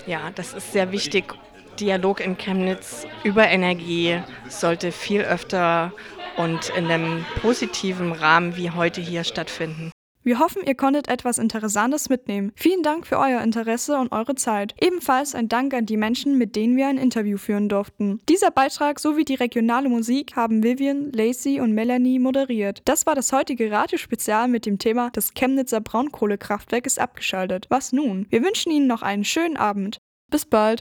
ja, 0.06 0.30
das 0.34 0.52
ist 0.52 0.72
sehr 0.72 0.92
wichtig. 0.92 1.34
Dialog 1.80 2.20
in 2.20 2.36
Chemnitz 2.36 3.06
über 3.24 3.48
Energie 3.48 4.20
sollte 4.48 4.92
viel 4.92 5.22
öfter 5.22 5.92
und 6.36 6.70
in 6.76 6.86
einem 6.86 7.24
positiven 7.40 8.12
Rahmen 8.12 8.56
wie 8.56 8.70
heute 8.70 9.00
hier 9.00 9.24
stattfinden. 9.24 9.90
Wir 10.22 10.38
hoffen, 10.38 10.62
ihr 10.66 10.74
konntet 10.74 11.08
etwas 11.08 11.38
Interessantes 11.38 12.10
mitnehmen. 12.10 12.52
Vielen 12.54 12.82
Dank 12.82 13.06
für 13.06 13.18
euer 13.18 13.40
Interesse 13.40 13.96
und 13.96 14.12
eure 14.12 14.34
Zeit. 14.34 14.74
Ebenfalls 14.78 15.34
ein 15.34 15.48
Dank 15.48 15.72
an 15.72 15.86
die 15.86 15.96
Menschen, 15.96 16.36
mit 16.36 16.56
denen 16.56 16.76
wir 16.76 16.88
ein 16.88 16.98
Interview 16.98 17.38
führen 17.38 17.70
durften. 17.70 18.20
Dieser 18.28 18.50
Beitrag 18.50 19.00
sowie 19.00 19.24
die 19.24 19.36
regionale 19.36 19.88
Musik 19.88 20.36
haben 20.36 20.62
Vivian, 20.62 21.10
Lacey 21.12 21.60
und 21.60 21.72
Melanie 21.72 22.18
moderiert. 22.18 22.82
Das 22.84 23.06
war 23.06 23.14
das 23.14 23.32
heutige 23.32 23.70
Radiospezial 23.70 24.48
mit 24.48 24.66
dem 24.66 24.78
Thema 24.78 25.08
Das 25.14 25.32
Chemnitzer 25.32 25.80
Braunkohlekraftwerk 25.80 26.84
ist 26.84 27.00
abgeschaltet. 27.00 27.64
Was 27.70 27.92
nun? 27.92 28.26
Wir 28.28 28.42
wünschen 28.42 28.72
Ihnen 28.72 28.86
noch 28.86 29.00
einen 29.00 29.24
schönen 29.24 29.56
Abend. 29.56 29.96
Bis 30.30 30.44
bald. 30.44 30.68